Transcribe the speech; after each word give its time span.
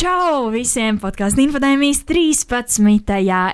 Čau 0.00 0.46
visiem 0.48 0.96
podkāstu 0.96 1.42
infodēmijas 1.42 1.98
13. 2.08 3.10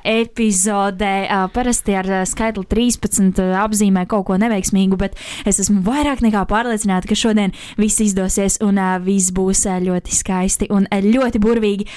epizodē. 0.07 1.15
Parasti 1.51 1.95
ar 1.99 2.07
skaitli 2.31 2.63
13 2.71 3.41
apzīmē 3.65 4.05
kaut 4.07 4.29
ko 4.29 4.37
neveiksmīgu, 4.39 4.95
bet 5.01 5.17
es 5.43 5.59
esmu 5.65 5.81
vairāk 5.83 6.21
nekā 6.23 6.45
pārliecināta, 6.47 7.09
ka 7.11 7.19
šodien 7.19 7.51
viss 7.81 7.99
izdosies 8.05 8.61
un 8.63 8.79
viss 9.03 9.35
būs 9.35 9.65
ļoti 9.89 10.15
skaisti 10.15 10.69
un 10.71 10.87
ļoti 10.87 11.41
burvīgi. 11.43 11.89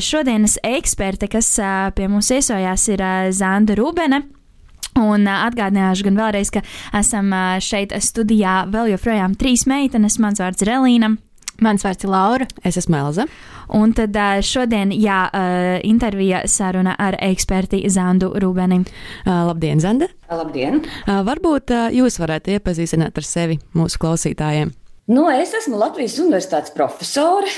Šodienas 0.00 0.56
eksperte, 0.64 1.28
kas 1.28 1.50
pie 1.92 2.06
mums 2.08 2.30
iesojās, 2.32 2.86
ir 2.94 3.02
Zanda 3.36 3.76
Rūbene. 3.76 4.22
Un 5.02 5.28
atgādināšu 5.28 6.08
gan 6.08 6.16
vēlreiz, 6.16 6.48
ka 6.54 6.64
esam 6.96 7.28
šeit 7.60 7.92
studijā 8.00 8.62
vēl 8.72 8.94
joprojām 8.94 9.36
trīs 9.36 9.66
meitenes. 9.68 10.16
Mans 10.16 10.40
vārds 10.40 10.64
ir 10.64 10.72
Elīna. 10.78 11.12
Mans 11.62 11.84
vārds 11.86 12.04
ir 12.04 12.10
Laura. 12.10 12.46
Es 12.66 12.78
esmu 12.80 12.98
Elza. 12.98 13.26
Un 13.72 13.94
tad 13.96 14.16
šodien, 14.44 14.90
jā, 14.92 15.20
intervija 15.86 16.42
saruna 16.50 16.96
ar 16.98 17.16
eksperti 17.22 17.84
Zandu 17.92 18.32
Rūbeni. 18.42 18.82
Labdien, 19.24 19.80
Zanda! 19.80 20.10
Labdien! 20.32 20.82
Varbūt 21.06 21.72
jūs 21.94 22.18
varētu 22.20 22.58
iepazīstināt 22.58 23.22
ar 23.22 23.28
sevi 23.28 23.60
mūsu 23.78 24.02
klausītājiem. 24.02 24.74
Nu, 25.12 25.26
es 25.28 25.50
esmu 25.52 25.76
Latvijas 25.76 26.14
Universitātes 26.22 26.72
profesore. 26.72 27.50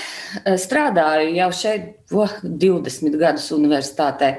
Strādāju 0.59 1.29
jau 1.37 1.47
šeit 1.55 2.15
oh, 2.17 2.33
20 2.43 3.15
gadus 3.21 3.45
universitātē. 3.55 4.31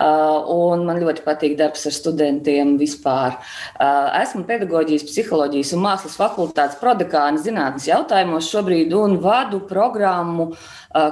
Uh, 0.00 0.72
man 0.86 1.02
ļoti 1.02 1.24
patīk 1.26 1.56
darbs 1.58 1.84
ar 1.90 1.92
studentiem 1.92 2.76
vispār. 2.80 3.36
Uh, 3.74 4.08
esmu 4.22 4.46
pedagoģijas, 4.48 5.04
psiholoģijas 5.10 5.74
un 5.76 5.84
mākslas 5.84 6.16
fakultātes 6.16 6.80
prodekāna 6.80 7.42
zinātnes 7.44 7.90
jautājumos 7.90 8.48
šobrīd 8.54 8.94
un 8.96 9.18
vadu 9.20 9.60
programmu, 9.68 10.52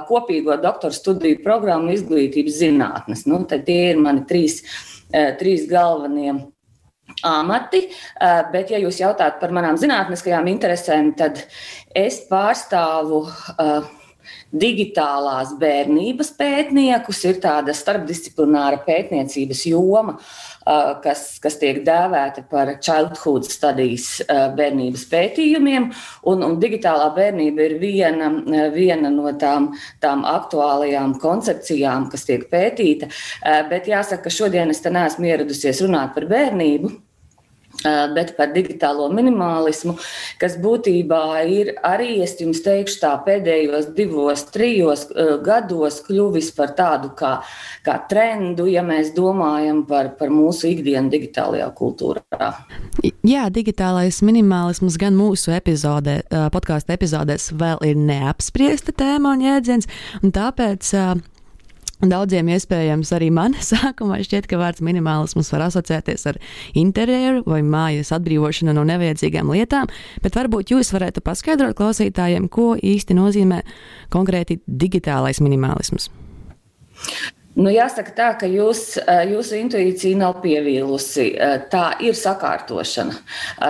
kopīgo 0.09 0.57
doktora 0.63 0.95
studiju 0.97 1.43
programmu 1.45 1.93
izglītības 1.93 2.59
zinātnes. 2.63 3.27
Nu, 3.29 3.43
tie 3.53 3.79
ir 3.91 4.01
mani 4.01 4.25
trīs, 4.25 4.63
trīs 5.13 5.69
galvenie 5.69 6.39
amati, 7.23 7.85
eh, 7.87 8.41
bet, 8.51 8.71
ja 8.71 8.79
jūs 8.81 8.99
jautājat 9.01 9.39
par 9.39 9.53
manām 9.55 9.77
zinātniskajām 9.79 10.49
interesēm, 10.51 11.13
tad 11.17 11.45
es 11.95 12.21
pārstāvu 12.29 13.21
uh, 13.25 13.93
digitālās 14.55 15.53
bērnības 15.59 16.31
pētniekus. 16.39 17.21
Ir 17.29 17.39
tāda 17.43 17.75
starpdisciplināra 17.75 18.79
pētniecības 18.85 19.61
joma, 19.69 20.15
uh, 20.17 20.91
kas, 21.03 21.37
kas 21.43 21.59
tiek 21.61 21.83
dēvēta 21.85 22.45
par 22.49 22.73
childhood 22.79 23.47
studies 23.49 24.07
uh, 24.25 24.47
bērnības 24.57 25.05
pētījumiem. 25.11 25.89
Un, 26.31 26.43
un 26.47 26.57
digitālā 26.61 27.11
bērnība 27.15 27.69
ir 27.69 27.77
viena, 27.81 28.31
viena 28.73 29.13
no 29.13 29.31
tām, 29.39 29.71
tām 30.03 30.25
aktuālajām 30.29 31.17
koncepcijām, 31.21 32.09
kas 32.11 32.27
tiek 32.27 32.47
pētīta. 32.51 33.09
Bet 33.69 33.89
jāsaka, 33.89 34.25
ka 34.25 34.33
šodien 34.33 34.71
es 34.73 34.81
te 34.81 34.91
neesmu 34.93 35.29
ieradusies 35.29 35.83
runāt 35.85 36.15
par 36.15 36.25
bērnību 36.29 37.04
bet 37.83 38.33
par 38.37 38.51
digitālo 38.55 39.07
minimalismu, 39.13 39.95
kas 40.41 40.57
būtībā 40.61 41.21
ir 41.51 41.73
arī, 41.85 42.21
es 42.25 42.35
jums 42.39 42.61
teikšu, 42.65 42.99
tā 43.01 43.13
pēdējos 43.25 43.91
divos, 43.97 44.45
trijos 44.53 45.07
gados 45.45 46.01
kļuvis 46.05 46.51
par 46.57 46.75
tādu 46.77 47.11
kā, 47.17 47.35
kā 47.85 47.97
trendu, 48.09 48.67
ja 48.71 48.83
mēs 48.85 49.13
domājam 49.17 49.83
par, 49.89 50.13
par 50.19 50.33
mūsu 50.33 50.69
ikdienu 50.71 51.11
digitālajā 51.13 51.69
kultūrā. 51.77 52.51
Jā, 53.25 53.47
digitālais 53.53 54.21
minimalisms 54.25 54.99
gan 55.01 55.17
mūsu 55.17 55.53
epizodē, 55.55 56.21
podkāstu 56.53 56.95
epizodēs 56.95 57.51
vēl 57.57 57.81
ir 57.91 57.99
neapspriesta 57.99 58.95
tēma 58.95 59.35
un 59.35 59.45
jēdziens, 59.45 59.89
un 60.23 60.35
tāpēc 60.35 60.93
Daudziem 62.03 62.49
iespējams 62.51 63.13
arī 63.15 63.29
man 63.31 63.55
sākumā 63.69 64.19
šķiet, 64.25 64.49
ka 64.51 64.59
vārds 64.59 64.83
minimālisms 64.83 65.51
var 65.53 65.67
asociēties 65.69 66.27
ar 66.31 66.39
interjeru 66.75 67.45
vai 67.47 67.61
mājas 67.63 68.11
atbrīvošanu 68.17 68.75
no 68.75 68.83
nevajadzīgām 68.89 69.53
lietām, 69.55 69.87
bet 70.23 70.35
varbūt 70.35 70.75
jūs 70.75 70.91
varētu 70.95 71.23
paskaidrot 71.23 71.77
klausītājiem, 71.79 72.49
ko 72.51 72.73
īsti 72.75 73.15
nozīmē 73.15 73.61
konkrēti 74.13 74.59
digitālais 74.67 75.39
minimālisms. 75.43 76.11
Nu, 77.55 77.69
jāsaka 77.71 78.11
tā, 78.11 78.29
ka 78.35 78.47
jūs, 78.51 78.97
jūsu 79.29 79.55
intuīcija 79.61 80.17
nav 80.19 80.41
pievīlusi. 80.43 81.29
Tā 81.71 81.83
ir 82.03 82.17
sakārtošana, 82.19 83.15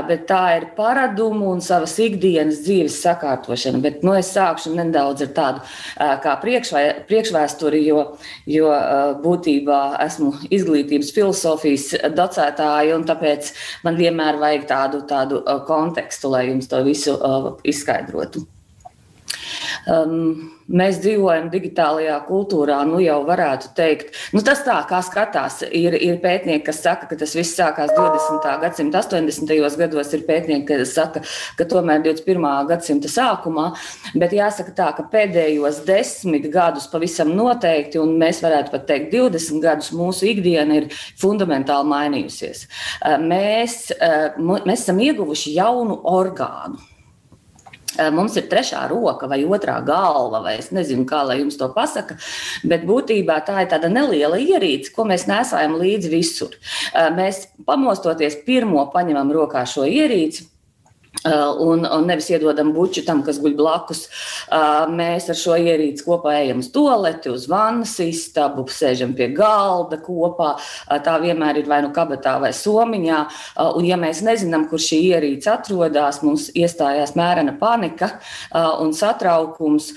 bet 0.07 0.23
tā 0.31 0.40
ir 0.57 0.66
paradumu 0.78 1.51
un 1.53 1.62
savas 1.62 1.94
ikdienas 2.01 2.63
dzīves 2.66 2.97
sakārtošana. 3.03 3.84
Bet, 3.84 4.01
nu, 4.01 4.16
es 4.18 4.31
sākšu 4.34 4.74
nedaudz 4.79 5.28
ar 5.28 5.31
tādu 5.38 5.62
kā 6.25 6.34
priekšvē, 6.41 6.81
priekšvēsturi, 7.12 7.84
jo, 7.85 8.01
jo 8.50 8.74
būtībā 9.22 9.84
esmu 10.07 10.34
izglītības 10.50 11.13
filozofijas 11.13 11.91
docētāja, 12.18 12.97
un 12.97 13.06
tāpēc 13.06 13.53
man 13.85 14.01
vienmēr 14.01 14.41
vajag 14.41 14.68
tādu, 14.74 15.06
tādu 15.06 15.45
kontekstu, 15.69 16.34
lai 16.34 16.47
jums 16.50 16.74
to 16.74 16.81
visu 16.90 17.19
izskaidrotu. 17.62 18.47
Um, 19.91 20.56
mēs 20.66 20.97
dzīvojam 21.03 21.50
digitālajā 21.53 22.16
kultūrā, 22.25 22.80
nu 22.90 23.00
jau 23.03 23.19
varētu 23.28 23.72
teikt, 23.78 24.16
nu 24.34 24.41
tas 24.46 24.63
tā 24.66 24.78
kā 24.90 25.02
skatās. 25.06 25.62
Ir, 25.66 25.94
ir 25.94 26.18
pētnieki, 26.24 26.63
kas 26.66 26.81
saka, 26.84 27.09
ka 27.09 27.18
tas 27.19 27.36
viss 27.38 27.58
sākās 27.58 27.94
20. 27.94 28.47
gadsimta 28.63 29.03
80. 29.03 29.53
gados, 29.80 30.13
ir 30.18 30.25
pētnieki, 30.28 30.66
kas 30.69 30.96
saka, 30.97 31.22
ka 31.59 31.68
tomēr 31.69 32.02
21. 32.06 32.47
gadsimta 32.72 33.12
sākumā, 33.12 33.68
bet 34.18 34.34
jāsaka 34.36 34.74
tā, 34.78 34.90
ka 34.97 35.06
pēdējos 35.12 35.84
desmit 35.88 36.50
gadus 36.53 36.90
pavisam 36.92 37.36
noteikti, 37.38 38.02
un 38.02 38.18
mēs 38.22 38.42
varētu 38.46 38.74
pat 38.74 38.90
teikt 38.90 39.13
20 39.13 39.62
gadus, 39.63 39.94
mūsu 39.96 40.31
ikdiena 40.34 40.81
ir 40.81 40.90
fundamentāli 41.22 41.92
mainījusies. 41.94 42.66
Uh, 42.66 43.19
mēs, 43.22 43.80
uh, 44.00 44.34
mēs 44.66 44.81
esam 44.81 45.02
ieguvuši 45.06 45.56
jaunu 45.59 46.02
orgānu. 46.09 46.94
Eh, 47.97 48.09
mums 48.11 48.35
ir 48.35 48.47
trešā 48.51 48.83
roka 48.91 49.28
vai 49.31 49.41
otrā 49.47 49.78
galva, 49.85 50.41
vai 50.44 50.57
es 50.59 50.72
nezinu, 50.75 51.06
kā 51.07 51.22
lai 51.28 51.39
jums 51.39 51.59
to 51.59 51.69
pasaka, 51.75 52.17
bet 52.67 52.83
būtībā 52.88 53.38
tā 53.47 53.61
ir 53.63 53.69
tāda 53.72 53.91
neliela 53.91 54.39
ierīce, 54.41 54.91
ko 54.95 55.07
mēs 55.07 55.28
nesājam 55.31 55.78
līdzi 55.79 56.11
visur. 56.11 56.57
Eh, 56.91 57.07
mēs 57.16 57.45
pamostoties 57.67 58.41
pirmo 58.47 58.83
paņemam 58.94 59.31
rokā 59.35 59.63
šo 59.69 59.88
ierīci 59.88 60.50
un, 61.24 61.86
un 61.86 62.06
nevis 62.06 62.30
iedodam 62.30 62.72
buču 62.76 63.03
tam, 63.06 63.24
kas 63.26 63.40
guļ 63.42 63.56
blakus. 63.58 64.06
Uh, 64.46 64.86
mēs 64.92 65.30
ar 65.31 65.40
šo 65.40 65.56
ierīci 65.58 66.06
kopā 66.06 66.36
ejam 66.42 66.62
uz 66.62 66.70
toleti, 66.74 67.31
uz 67.34 67.48
vannas 67.50 67.96
istabu, 68.03 68.66
sēžam 68.70 69.16
pie 69.18 69.30
galda 69.36 70.00
kopā. 70.02 70.56
Uh, 70.58 71.00
tā 71.06 71.18
vienmēr 71.24 71.62
ir 71.62 71.70
vai 71.70 71.81
nu 71.86 71.92
kabatā 71.96 72.38
vai 72.42 72.52
somiņā. 72.56 73.22
Un, 73.75 73.86
ja 73.88 73.98
mēs 74.00 74.22
nezinām, 74.25 74.68
kur 74.70 74.81
šī 74.81 75.02
ierīce 75.14 75.52
atrodas, 75.54 76.22
mums 76.25 76.50
iestājās 76.56 77.16
mērena 77.18 77.56
panika 77.59 78.16
un 78.81 78.94
satraukums. 78.96 79.92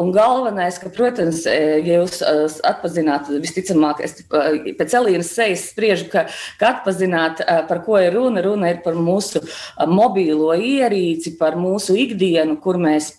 Un 0.00 0.12
galvenais, 0.14 0.78
ka, 0.80 0.90
protams, 0.94 1.44
ja 1.46 2.00
jūs 2.00 2.20
atpazināt, 2.66 3.30
visticamāk, 3.42 4.02
es 4.04 4.16
pēc 4.28 4.96
Elīnas 4.98 5.32
sejas 5.36 5.68
spriežu, 5.72 6.08
ka, 6.12 6.26
ka 6.60 6.72
atpazināt, 6.74 7.42
par 7.70 7.82
ko 7.86 7.98
ir 8.00 8.16
runa, 8.16 8.42
runa 8.44 8.72
ir 8.72 8.82
par 8.84 8.98
mūsu 8.98 9.42
mobīlo 9.88 10.47
mobilo 10.48 10.56
ierīci, 10.56 11.36
par 11.38 11.56
mūsu 11.56 11.96
ikdienu, 11.96 12.60
kur 12.60 12.78
mēs 12.78 13.16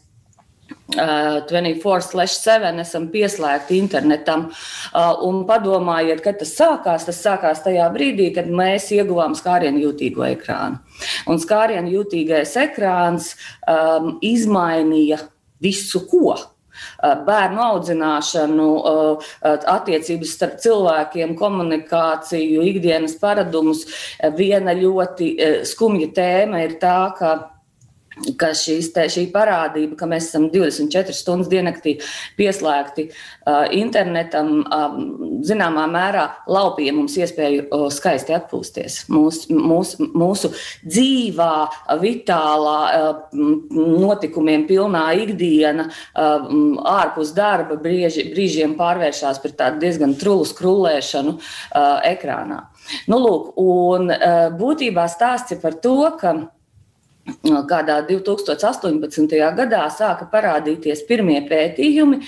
Uh, 0.89 1.45
24-7 1.49 2.79
esam 2.81 3.07
pieslēgti 3.09 3.77
internetam. 3.77 4.47
Un 5.25 5.43
padomājiet, 5.45 6.21
kad 6.21 6.37
tas 6.41 6.51
sākās. 6.57 7.05
Tas 7.05 7.21
sākās 7.25 7.61
tajā 7.65 7.87
brīdī, 7.93 8.27
kad 8.33 8.49
mēs 8.49 8.91
ieguvām 8.93 9.33
skārienu 9.37 9.81
jūtīgo 9.83 10.25
ekrānu. 10.27 10.77
Un 11.29 11.41
skārienu 11.41 11.93
jūtīgais 11.93 12.55
ekrāns 12.61 13.35
um, 13.69 14.19
izmainīja 14.21 15.21
visu 15.61 16.03
ko. 16.09 16.35
Uh, 16.99 17.15
bērnu 17.27 17.61
audzināšanu, 17.65 18.69
uh, 18.79 19.29
attiecības 19.75 20.33
starp 20.37 20.57
cilvēkiem, 20.63 21.35
komunikāciju, 21.39 22.65
ikdienas 22.73 23.15
paradumus. 23.21 23.85
Viena 24.37 24.75
ļoti 24.77 25.29
skumja 25.67 26.09
tēma 26.15 26.63
ir 26.65 26.77
tā, 26.81 26.97
ka 27.17 27.33
ka 28.39 28.51
te, 28.53 29.05
šī 29.11 29.25
parādība, 29.33 29.97
ka 29.99 30.07
mēs 30.09 30.29
esam 30.29 30.49
24 30.51 31.15
stundas 31.15 31.49
diennaktī 31.51 31.95
pieslēgti 32.39 33.07
uh, 33.09 33.67
internetam, 33.75 34.63
uh, 34.65 34.97
zināmā 35.45 35.85
mērā 35.91 36.25
laupīja 36.49 36.95
mums 36.95 37.15
iespēju 37.19 37.67
uh, 37.67 37.85
skaisti 37.93 38.35
atpūsties. 38.35 39.01
Mūs, 39.13 39.45
mūs, 39.53 39.95
mūsu 39.99 40.51
dzīvā, 40.85 41.53
vitālā, 42.01 42.77
uh, 42.89 43.39
notikumiem 43.99 44.67
pilnā 44.69 45.05
ikdiena, 45.23 45.89
uh, 45.89 46.49
ārpus 46.99 47.33
darba 47.37 47.79
brieži, 47.79 48.29
brīžiem 48.33 48.75
pārvēršas 48.79 49.41
par 49.43 49.57
tādu 49.63 49.83
diezgan 49.85 50.15
trulu 50.19 50.47
skrulēšanu 50.49 51.37
uh, 51.37 51.99
ekrānā. 52.09 52.65
Nu, 53.09 53.19
lūk, 53.21 53.51
un 53.61 54.09
uh, 54.13 54.47
būtībā 54.55 55.05
stāsts 55.11 55.55
ir 55.55 55.61
par 55.63 55.77
to, 55.83 55.99
ka 56.19 56.35
kādā 57.69 57.99
2018. 58.07 59.35
gadā 59.57 59.81
sāka 59.93 60.27
parādīties 60.31 61.03
pirmie 61.07 61.39
pētījumi 61.49 62.21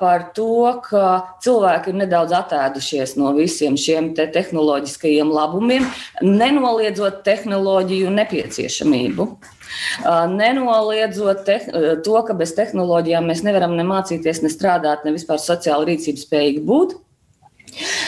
par 0.00 0.30
to, 0.36 0.80
ka 0.84 1.06
cilvēki 1.44 1.92
ir 1.92 2.00
nedaudz 2.02 2.34
attēdušies 2.40 3.16
no 3.20 3.32
visiem 3.36 3.76
šiem 3.80 4.12
te 4.16 4.26
tehnoloģiskajiem 4.32 5.32
labumiem, 5.32 5.86
nenoliedzot 6.22 7.22
tehnoloģiju 7.26 8.12
nepieciešamību. 8.20 9.28
Nenoliedzot 10.32 11.48
to, 12.06 12.20
ka 12.28 12.36
bez 12.38 12.54
tehnoloģijām 12.56 13.26
mēs 13.28 13.42
nevaram 13.46 13.74
ne 13.76 13.84
mācīties, 13.86 14.44
ne 14.44 14.52
strādāt, 14.52 15.04
ne 15.04 15.12
vispār 15.16 15.42
sociāli 15.42 15.92
rīcības 15.92 16.24
spējīgi 16.28 16.62
būt. 16.66 16.96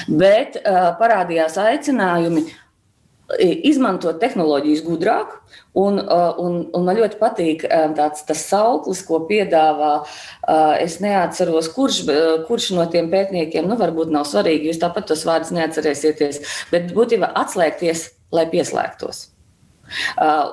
Bet 0.08 0.56
parādījās 1.00 1.58
aicinājumi 1.61 2.46
izmantot 3.36 4.20
tehnoloģijas 4.22 4.82
gudrāk. 4.86 5.34
Un, 5.78 6.00
uh, 6.00 6.32
un, 6.40 6.60
un 6.75 6.86
man 6.86 6.98
ļoti 6.98 7.19
patīk 7.20 7.64
um, 7.69 7.94
tāds, 7.98 8.25
tas 8.26 8.40
sauklis, 8.48 9.02
ko 9.06 9.20
piedāvā. 9.28 9.92
Uh, 10.48 10.75
es 10.80 10.98
neatceros, 11.04 11.70
kurš, 11.75 12.02
uh, 12.08 12.28
kurš 12.48 12.72
no 12.78 12.86
tiem 12.90 13.10
pētniekiem, 13.12 13.69
nu, 13.69 13.76
varbūt 13.80 14.12
nav 14.14 14.26
svarīgi, 14.28 14.70
jūs 14.70 14.80
tāpat 14.82 15.10
tos 15.12 15.26
vārdus 15.28 15.52
neatcerēsieties, 15.56 16.40
bet 16.72 16.94
būtībā 16.96 17.30
atslēgties, 17.44 18.08
lai 18.34 18.48
pieslēgtos. 18.50 19.28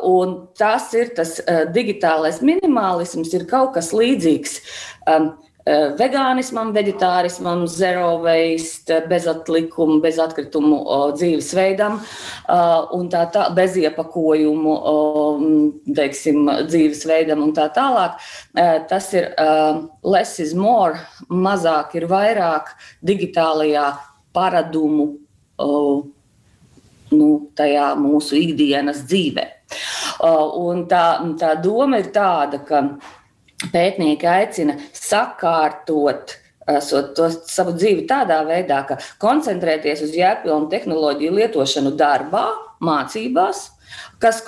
Un 0.07 0.35
tas 0.55 0.85
ir 0.95 1.09
tas 1.17 1.33
digitālais 1.75 2.37
minimālisms, 2.39 3.33
ir 3.35 3.43
kaut 3.49 3.73
kas 3.75 3.89
līdzīgs 3.91 4.53
um, 5.11 5.33
vegānismam, 5.65 6.69
vegetārismam, 6.75 7.65
zero 7.67 8.19
waste, 8.21 8.99
bezatlikumu, 9.09 9.97
bezatkritumu 10.03 10.77
dzīvesveidam 11.17 11.97
eh, 11.97 12.93
un 12.93 13.09
tā 13.09 13.23
tā, 13.33 13.47
bez 13.55 13.77
iepakojumu 13.81 14.75
teiksim, 15.97 16.45
dzīvesveidam 16.69 17.41
un 17.47 17.55
tā 17.57 17.65
tālāk. 17.73 18.21
Eh, 18.53 18.77
tas 18.89 19.09
ir 19.17 19.31
less 20.03 20.39
is 20.39 20.53
more, 20.53 21.01
mazāk 21.29 21.97
ir 21.97 22.07
vairāk 22.13 22.75
digitālajā 23.05 23.89
paradumu 24.35 25.09
nu, 27.15 27.27
tajā 27.57 27.91
mūsu 27.97 28.37
ikdienas 28.37 29.05
dzīvē. 29.09 29.45
Un 30.21 30.85
tā, 30.89 31.05
tā 31.39 31.55
doma 31.57 31.99
ir 32.01 32.11
tāda, 32.13 32.59
ka 32.67 32.83
pētnieki 33.73 34.29
aicina 34.29 34.79
sakārtot 34.93 36.37
to 36.65 37.29
savu 37.45 37.75
dzīvi 37.77 38.07
tādā 38.09 38.39
veidā, 38.47 38.81
ka 38.89 38.97
koncentrēties 39.21 40.01
uz 40.07 40.15
jēgpilnu 40.17 40.69
tehnoloģiju 40.71 41.35
lietošanu 41.37 41.91
darbā, 41.99 42.47
mācībās, 42.81 43.67
kas, 44.19 44.41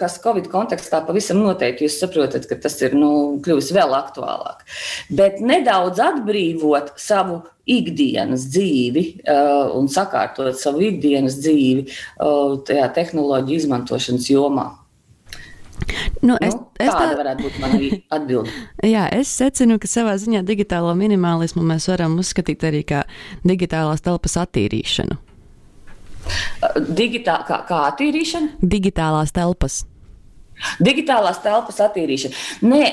kas 0.00 0.18
Covid 0.22 0.50
kontekstā 0.50 1.02
pavisam 1.06 1.40
noteikti 1.44 1.86
jūs 1.86 2.00
saprotat, 2.02 2.48
ka 2.50 2.58
tas 2.58 2.74
ir 2.82 2.96
nu, 2.98 3.38
kļuvis 3.44 3.70
vēl 3.76 3.94
aktuālāk. 3.96 4.66
Bet 5.14 5.40
nedaudz 5.44 6.02
atbrīvot 6.02 6.92
savu 7.00 7.40
ikdienas 7.70 8.48
dzīvi 8.50 9.04
uh, 9.20 9.70
un 9.78 9.86
sakārtot 9.92 10.58
savu 10.58 10.82
ikdienas 10.88 11.38
dzīvi 11.38 11.86
uh, 11.86 12.58
tajā 12.66 12.90
tehnoloģiju 12.98 13.62
izmantošanas 13.62 14.30
jomā. 14.32 14.70
Nu, 16.22 16.36
es, 16.40 16.54
nu, 16.54 16.66
es 16.78 16.90
tāda 16.90 17.12
tā, 17.12 17.18
varētu 17.20 17.46
būt 17.46 17.58
mana 17.62 17.80
atbilde. 18.16 18.54
Jā, 18.94 19.06
es 19.16 19.32
secinu, 19.32 19.78
ka 19.80 19.90
savā 19.90 20.16
ziņā 20.20 20.44
digitālo 20.46 20.92
minimalismu 20.98 21.64
mēs 21.66 21.88
varam 21.90 22.18
uzskatīt 22.20 22.66
arī 22.68 22.84
kā 22.88 23.04
digitālās 23.46 24.04
telpas 24.04 24.36
attīrīšanu. 24.44 25.18
Digitā, 26.90 27.40
kā, 27.48 27.62
kā 27.68 27.84
attīrīšana? 27.90 28.60
Digitālās 28.60 29.32
telpas. 29.34 29.80
Digitālās 30.84 31.40
telpas 31.40 31.78
attīrīšana. 31.80 32.36
Nē, 32.68 32.84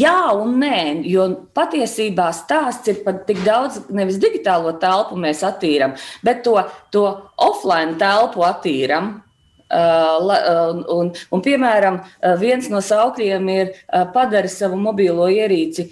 jā, 0.00 0.16
un 0.40 0.56
nē, 0.62 0.78
jo 1.10 1.26
patiesībā 1.56 2.30
stāsts 2.36 2.88
ir 2.92 3.02
par 3.04 3.20
tik 3.28 3.42
daudz, 3.44 3.82
nevis 3.92 4.16
digitālo 4.22 4.72
telpu 4.80 5.18
mēs 5.20 5.44
attīrām, 5.46 5.96
bet 6.24 6.42
to, 6.46 6.56
to 6.94 7.04
offline 7.36 7.98
telpu 8.00 8.46
attīrām. 8.48 9.18
Un, 9.66 10.82
un, 10.94 11.08
un, 11.34 11.40
piemēram, 11.42 11.96
uh, 11.98 12.34
viens 12.38 12.68
no 12.70 12.78
saukļiem 12.84 13.48
ir 13.50 13.72
padarīt 14.14 14.54
savu 14.54 14.78
mobilo 14.78 15.26
ierīci. 15.32 15.88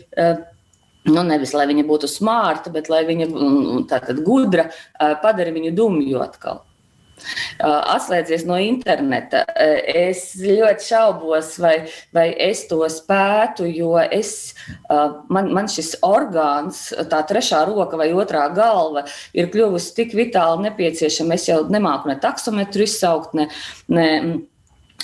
Nu, 1.11 1.25
nevis 1.26 1.53
lai 1.53 1.67
viņa 1.69 1.82
būtu 1.88 2.09
smarta, 2.09 2.71
bet 2.73 2.87
lai 2.88 3.03
viņa 3.09 3.26
mm, 3.29 3.82
tātad 3.91 4.23
gudra, 4.25 4.71
padara 4.97 5.53
viņu 5.53 5.75
dumju 5.76 6.23
atkal. 6.25 6.62
Atslēdzies 7.64 8.44
no 8.49 8.58
interneta. 8.61 9.44
Es 9.55 10.26
ļoti 10.40 10.88
šaubos, 10.88 11.55
vai, 11.62 11.75
vai 12.14 12.26
es 12.46 12.64
to 12.70 12.81
spētu, 12.90 13.69
jo 13.70 13.94
es, 14.02 14.55
man, 15.32 15.52
man 15.55 15.70
šis 15.70 15.94
orgāns, 16.05 16.87
tā 17.11 17.22
trešā 17.28 17.64
roka 17.70 18.00
vai 18.00 18.11
otrā 18.12 18.46
galva, 18.55 19.06
ir 19.37 19.50
kļuvusi 19.52 19.94
tik 20.00 20.16
vitāli 20.19 20.69
nepieciešama. 20.69 21.38
Es 21.38 21.49
jau 21.50 21.62
nemāku 21.70 22.11
ne 22.11 22.19
taksometru 22.22 22.88
izsaukt, 22.88 23.37
ne, 23.38 23.49
ne 23.88 24.08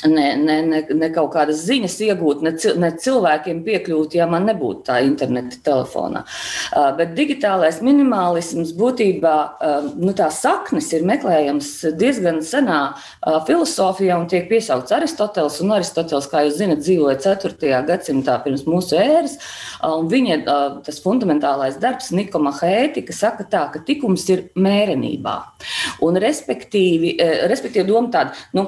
ne, 0.07 0.37
ne, 0.37 0.63
ne, 0.63 0.81
ne 0.97 1.09
kaut 1.13 1.33
kādas 1.35 1.63
ziņas 1.67 1.97
iegūt, 2.07 2.45
ne, 2.45 2.53
ne 2.81 2.91
cilvēkiem 3.05 3.63
piekļūt, 3.67 4.17
ja 4.19 4.27
man 4.31 4.47
nebūtu 4.49 4.87
tā 4.89 5.01
interneta 5.05 5.59
telefonā. 5.67 6.23
Uh, 6.71 6.91
bet 6.97 7.13
digitālais 7.19 7.81
minimalisms 7.85 8.73
būtībā 8.79 9.35
uh, 9.51 9.91
nu, 10.01 10.15
tā 10.17 10.31
saknes 10.35 10.91
ir 10.97 11.07
meklējams 11.09 11.73
diezgan 12.01 12.41
senā 12.47 12.81
uh, 12.95 13.41
filozofijā 13.49 14.19
un 14.21 14.29
tiek 14.31 14.49
piesaukts 14.51 14.95
Aristoteles. 14.97 15.61
Un 15.65 15.77
Aristoteles, 15.77 16.29
kā 16.31 16.45
jūs 16.47 16.59
zinat, 16.61 16.85
dzīvoja 16.85 17.19
4. 17.27 17.85
gadsimtā 17.89 18.39
pirms 18.45 18.67
mūsu 18.69 18.97
ēras. 19.01 19.37
Viņa 19.81 20.37
tas 20.85 20.99
fundamentālais 21.03 21.79
darbs, 21.81 22.11
Nikoma 22.15 22.53
Hētika, 22.57 23.15
saka 23.17 23.47
tā, 23.49 23.65
ka 23.73 23.83
tikums 23.85 24.27
ir 24.33 24.47
mērenībā. 24.61 25.37
Un 26.05 26.19
respektīvi, 26.21 27.17
respektīvi 27.51 27.89
doma 27.89 28.13
tāda, 28.13 28.37
nu, 28.57 28.67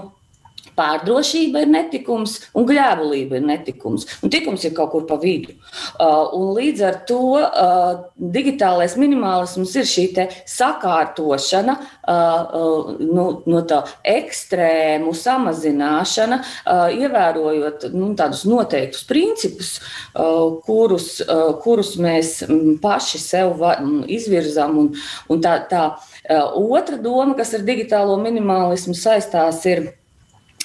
Pārdrošība 0.78 1.64
ir 1.64 1.70
netikums, 1.72 2.38
un 2.56 2.66
gļēvulība 2.68 3.38
ir 3.38 3.44
netikums. 3.44 4.06
Un 4.24 4.32
tikums 4.32 4.64
ir 4.64 4.74
kaut 4.76 4.92
kur 4.94 5.04
pa 5.08 5.18
vidu. 5.20 5.54
Uh, 6.00 6.32
līdz 6.56 6.84
ar 6.88 6.98
to 7.08 7.20
uh, 7.36 8.06
digitālais 8.16 8.96
minimālisms 9.00 9.74
ir 9.76 9.88
šī 9.88 10.06
sakārtošana, 10.48 11.76
uh, 11.76 12.56
uh, 12.58 12.90
nu, 13.00 13.26
no 13.48 13.62
tā 13.68 13.82
ekstrēmu 14.08 15.12
samazināšana, 15.16 16.40
uh, 16.42 16.88
ievērojot 16.96 17.88
nu, 17.94 18.12
tādus 18.18 18.44
noteiktus 18.48 19.06
principus, 19.08 19.74
uh, 20.16 20.58
kurus, 20.66 21.14
uh, 21.24 21.52
kurus 21.62 21.94
mēs 22.00 22.40
um, 22.48 22.76
paši 22.82 23.20
sev 23.22 23.56
va, 23.60 23.76
um, 23.82 24.02
izvirzām. 24.08 24.78
Un, 24.82 24.92
un 25.32 25.42
tā, 25.44 25.58
tā 25.70 25.88
uh, 25.92 26.60
otra 26.72 26.98
doma, 27.00 27.36
kas 27.38 27.54
ar 27.56 27.66
digitālo 27.66 28.16
minimālismu 28.22 28.96
saistās, 28.98 29.64
ir 29.68 29.90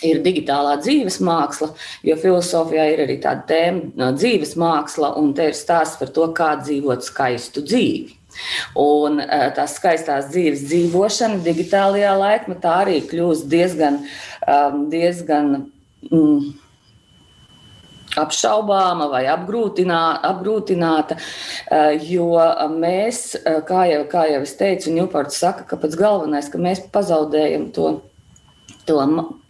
ir 0.05 0.21
digitālā 0.25 0.77
dzīves 0.81 1.19
māksla, 1.25 1.71
jo 2.05 2.17
filozofijā 2.21 2.85
ir 2.93 3.03
arī 3.07 3.17
tāda 3.23 3.45
tēma 3.49 4.11
dzīves 4.17 4.55
māksla, 4.59 5.15
un 5.19 5.33
te 5.37 5.49
ir 5.51 5.57
stāsts 5.57 5.99
par 6.01 6.13
to, 6.13 6.29
kā 6.37 6.53
dzīvot 6.61 7.05
skaistu 7.07 7.63
dzīvi. 7.65 8.13
Un 8.77 9.21
eh, 9.23 9.47
tās 9.55 9.77
skaistās 9.79 10.29
dzīves 10.29 10.67
dzīvošana 10.69 11.41
digitālajā 11.45 12.13
laikmetā 12.19 12.75
arī 12.83 12.99
kļūst 13.09 13.47
diezgan, 13.49 14.03
um, 14.45 14.83
diezgan 14.91 15.53
mm, 16.11 16.51
apšaubāma 18.21 19.07
vai 19.11 19.23
apgrūtinā, 19.31 20.01
apgrūtināta, 20.29 21.17
eh, 21.17 21.97
jo 22.11 22.29
mēs, 22.75 23.23
eh, 23.39 23.61
kā 23.65 23.87
jau, 23.91 24.03
kā 24.11 24.27
jau 24.33 24.43
es 24.45 24.53
teicu, 24.59 24.93
Ņūports 24.97 25.41
saka, 25.41 25.65
ka 25.67 25.81
pats 25.81 25.97
galvenais, 25.97 26.51
ka 26.51 26.61
mēs 26.61 26.85
pazaudējam 26.93 27.71
to 27.73 27.97
to 28.87 28.97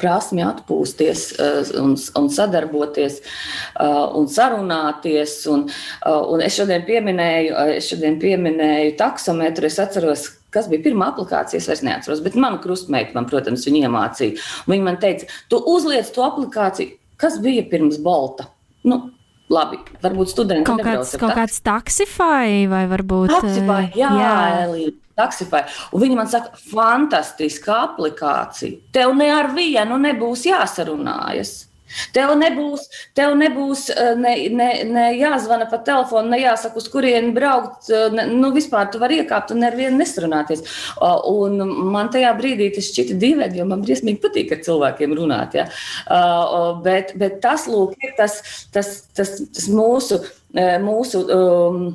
prasmi 0.01 0.44
atpūsties 0.46 1.24
uh, 1.38 1.62
un, 1.82 1.96
un 2.20 2.29
sadarboties 2.34 3.22
uh, 3.22 4.10
un 4.17 4.27
sarunāties. 4.32 5.39
Un, 5.53 5.67
uh, 5.70 6.22
un 6.34 6.44
es 6.46 6.58
šodien 6.58 6.86
pieminēju, 6.88 7.56
es 7.77 7.89
šodien 7.94 8.20
pieminēju 8.22 8.98
taksometru. 9.00 9.70
Es 9.70 9.79
atceros, 9.84 10.27
kas 10.53 10.70
bija 10.72 10.89
pirmā 10.89 11.13
aplikācija, 11.13 11.62
es 11.62 11.72
vairs 11.72 11.84
neatceros, 11.86 12.24
bet 12.25 12.38
mana 12.39 12.62
krustmeita 12.63 13.15
man, 13.17 13.29
protams, 13.29 13.65
viņa 13.70 13.88
iemācīja. 13.88 14.48
Viņa 14.70 14.89
man 14.89 15.01
teica, 15.01 15.29
tu 15.51 15.62
uzliec 15.74 16.10
to 16.13 16.25
aplikāciju 16.27 16.98
kas 17.17 17.41
bija 17.41 17.63
pirms 17.70 17.98
Bolta? 18.03 18.48
Nu, 18.88 19.01
Labi, 19.48 19.79
varbūt 20.03 20.27
studenti 20.34 20.67
kaut 20.67 20.82
kāds, 20.84 21.13
kaut 21.20 21.32
kāds 21.38 21.62
taksifai 21.63 22.65
vai 22.67 22.84
varbūt. 22.91 23.32
Taksifai, 23.32 23.84
jā, 23.96 24.10
jā. 24.20 24.32
Elīna, 24.65 24.91
taksifai. 25.17 25.63
Un 25.91 26.03
viņi 26.05 26.19
man 26.19 26.29
saka, 26.31 26.57
fantastiska 26.71 27.81
aplikācija. 27.91 28.83
Tev 28.95 29.15
ne 29.17 29.31
ar 29.33 29.51
vienu 29.55 30.00
nebūs 30.01 30.47
jāsarunājas. 30.50 31.63
Tev 32.12 32.33
nebūs, 32.36 32.83
tev 33.15 33.33
nebūs 33.39 33.86
eh, 33.93 34.13
ne, 34.19 34.33
ne, 34.51 34.67
ne 34.91 35.05
jāzvana 35.15 35.69
pa 35.71 35.79
telefonu, 35.88 36.33
ne 36.33 36.41
jāsaka, 36.41 36.81
uz 36.81 36.89
kurieni 36.91 37.31
braukt. 37.36 37.88
Eh, 37.88 38.09
ne, 38.13 38.25
nu, 38.33 38.51
vispār 38.55 38.89
tu 38.91 39.00
vari 39.01 39.21
iekāpt 39.21 39.53
un 39.55 39.63
ar 39.63 39.77
vienu 39.77 40.01
nesrunāties. 40.01 40.65
Un 41.31 41.62
man 41.93 42.12
tajā 42.13 42.33
brīdī 42.39 42.69
tas 42.75 42.89
šķita 42.91 43.15
dīvaini, 43.21 43.62
jo 43.62 43.67
man 43.69 43.86
briesmīgi 43.86 44.19
patīk 44.24 44.51
ar 44.55 44.63
cilvēkiem 44.67 45.15
runāt. 45.17 45.55
Ja? 45.62 45.67
Bet, 46.83 47.15
bet 47.19 47.39
tas, 47.43 47.69
lūk, 47.71 47.95
ir 48.03 48.17
tas, 48.19 48.41
tas, 48.75 48.91
tas, 49.15 49.38
tas 49.55 49.71
mūsu. 49.71 50.19
Eh, 50.57 50.77
mūsu 50.81 51.24
um, 51.27 51.88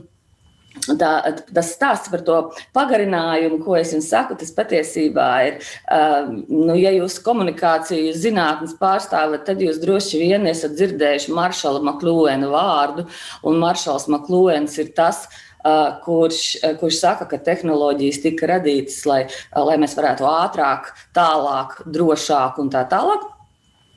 Tā, 0.73 1.11
tas 1.53 1.69
stāsts 1.77 2.11
par 2.11 2.23
to 2.27 2.37
pagarinājumu, 2.75 3.61
ko 3.63 3.77
es 3.79 3.93
jums 3.95 4.09
saku, 4.11 4.35
tas 4.41 4.51
patiesībā 4.57 5.29
ir, 5.47 5.61
uh, 5.93 6.33
nu, 6.49 6.75
ja 6.81 6.91
jūs 6.97 7.19
komunikācijas 7.23 8.23
zinātnes 8.25 8.75
pārstāvat, 8.81 9.45
tad 9.47 9.63
jūs 9.63 9.79
droši 9.83 10.23
vien 10.25 10.49
esat 10.51 10.75
dzirdējuši 10.79 11.37
Maršala 11.37 11.85
Maklūena 11.87 12.51
vārdu, 12.51 13.07
un 13.47 13.63
Maršals 13.63 14.09
Maklūens 14.13 14.79
ir 14.83 14.93
tas, 14.97 15.27
Uh, 15.63 15.93
kurš, 16.03 16.57
uh, 16.59 16.73
kurš 16.75 16.97
saka, 16.99 17.27
ka 17.31 17.39
tehnoloģijas 17.39 18.17
tika 18.25 18.49
radītas, 18.51 18.97
lai, 19.07 19.21
uh, 19.31 19.61
lai 19.63 19.77
mēs 19.79 19.93
varētu 19.95 20.27
ātrāk, 20.27 20.89
tālāk, 21.15 21.77
drošāk 21.87 22.59
un 22.59 22.73
tā 22.73 22.83
tālāk. 22.91 23.29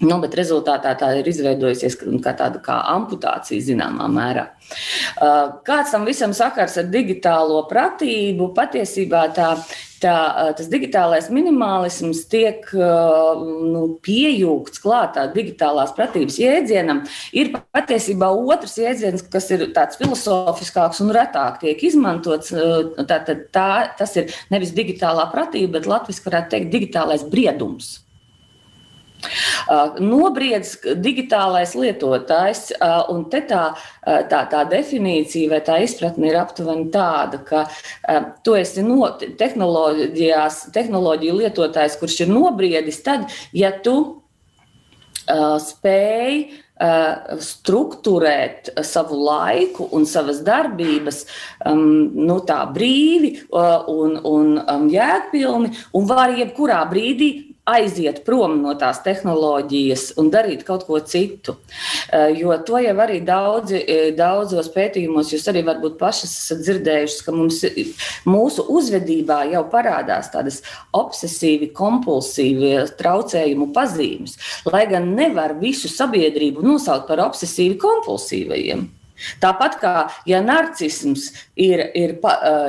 Nu, 0.03 0.17
bet 0.19 0.33
rezultātā 0.35 0.91
tā 0.99 1.13
ir 1.15 1.27
izveidojusies 1.31 1.95
kā 2.23 2.33
tāda 2.35 2.59
kā 2.63 2.81
amputācija 2.91 3.63
zināmā 3.63 4.09
mērā. 4.11 4.49
Kāds 5.63 5.93
tam 5.95 6.03
visam 6.03 6.35
sakars 6.35 6.75
ar 6.81 6.89
digitālo 6.91 7.61
pratību? 7.69 8.49
Patiesībā 8.57 9.21
tā, 9.37 9.53
tā, 10.03 10.17
tas 10.59 10.67
digitālais 10.67 11.31
minimālisms 11.31 12.25
tiek 12.27 12.67
nu, 12.75 13.87
piejūgts 14.03 14.83
klātā 14.83 15.29
digitālās 15.31 15.95
pratības 15.95 16.41
jēdzienam. 16.43 17.05
Ir 17.31 17.55
patiesībā 17.55 18.33
otrs 18.35 18.75
jēdziens, 18.83 19.23
kas 19.31 19.47
ir 19.55 19.69
tāds 19.77 19.95
filozofiskāks 20.01 20.99
un 21.07 21.15
retāk 21.15 21.61
tiek 21.63 21.87
izmantots. 21.87 22.51
Tā, 22.51 23.23
tā, 23.23 23.41
tā, 23.47 23.69
tas 23.95 24.19
ir 24.19 24.35
nevis 24.51 24.75
digitālā 24.75 25.31
pratība, 25.31 25.77
bet 25.79 25.93
latviešu 25.95 26.27
varētu 26.27 26.57
teikt 26.57 26.75
digitālais 26.75 27.23
briedums. 27.31 28.01
Uh, 29.65 29.95
nobriedz 30.03 30.75
digitālais 31.01 31.73
lietotājs, 31.77 32.67
uh, 32.77 33.05
un 33.13 33.25
te 33.31 33.41
tā, 33.49 33.63
uh, 33.75 34.19
tā, 34.29 34.43
tā 34.51 34.65
definīcija 34.69 35.53
vai 35.53 35.61
tā 35.65 35.79
izpratne 35.85 36.29
ir 36.29 36.37
aptuveni 36.39 36.89
tāda, 36.93 37.41
ka 37.45 37.65
tu 38.45 38.55
esi 38.57 38.83
no 38.85 39.09
tehnoloģiju 39.39 41.39
lietotājs, 41.39 41.97
kurš 42.01 42.21
ir 42.25 42.31
nobriedis 42.31 43.01
tad, 43.05 43.25
ja 43.55 43.71
tu 43.83 43.95
spēj 45.25 46.43
struktūrēt 47.41 48.69
savu 48.85 49.17
laiku 49.25 49.87
un 49.95 50.03
savas 50.05 50.43
darbības 50.45 51.23
um, 51.65 52.11
nu, 52.13 52.35
brīvi 52.75 53.31
un, 53.49 54.19
un 54.21 54.51
um, 54.59 54.85
jēgpilni, 54.91 55.71
un 55.95 56.09
var 56.09 56.35
jebkurā 56.35 56.83
brīdī 56.91 57.54
aiziet 57.65 58.21
prom 58.25 58.59
no 58.61 58.75
tās 58.77 59.01
tehnoloģijas 59.05 60.13
un 60.21 60.29
darīt 60.33 60.63
kaut 60.67 60.85
ko 60.87 60.99
citu. 61.01 61.55
Eh, 62.13 62.37
jo 62.39 62.53
to 62.65 62.79
jau 62.81 62.95
arī 63.01 63.19
daudzi, 63.25 63.81
eh, 63.81 64.11
daudzos 64.17 64.69
pētījumos 64.73 65.33
jūs 65.33 65.47
arī 65.49 65.63
varbūt 65.65 65.97
pašas 65.97 66.31
esat 66.31 66.61
dzirdējuši, 66.65 67.23
ka 67.25 67.31
mums, 67.35 67.61
mūsu 68.25 68.67
uzvedībā 68.69 69.39
jau 69.51 69.63
parādās 69.71 70.29
tādas 70.33 70.61
obsesīvi, 70.93 71.71
kompulsīvi 71.73 72.75
traucējumu 72.99 73.71
pazīmes, 73.73 74.37
lai 74.71 74.85
gan 74.85 75.15
nevar 75.15 75.57
visu 75.59 75.89
sabiedrību 75.89 76.61
nosaukt 76.61 77.07
par 77.07 77.23
obsesīvi 77.25 77.79
kompulsīvajiem. 77.81 78.85
Tāpat 79.43 79.77
kā 79.81 79.93
ja 80.27 80.41
narcisms 80.43 81.29
ir, 81.55 81.81
ir, 81.95 82.17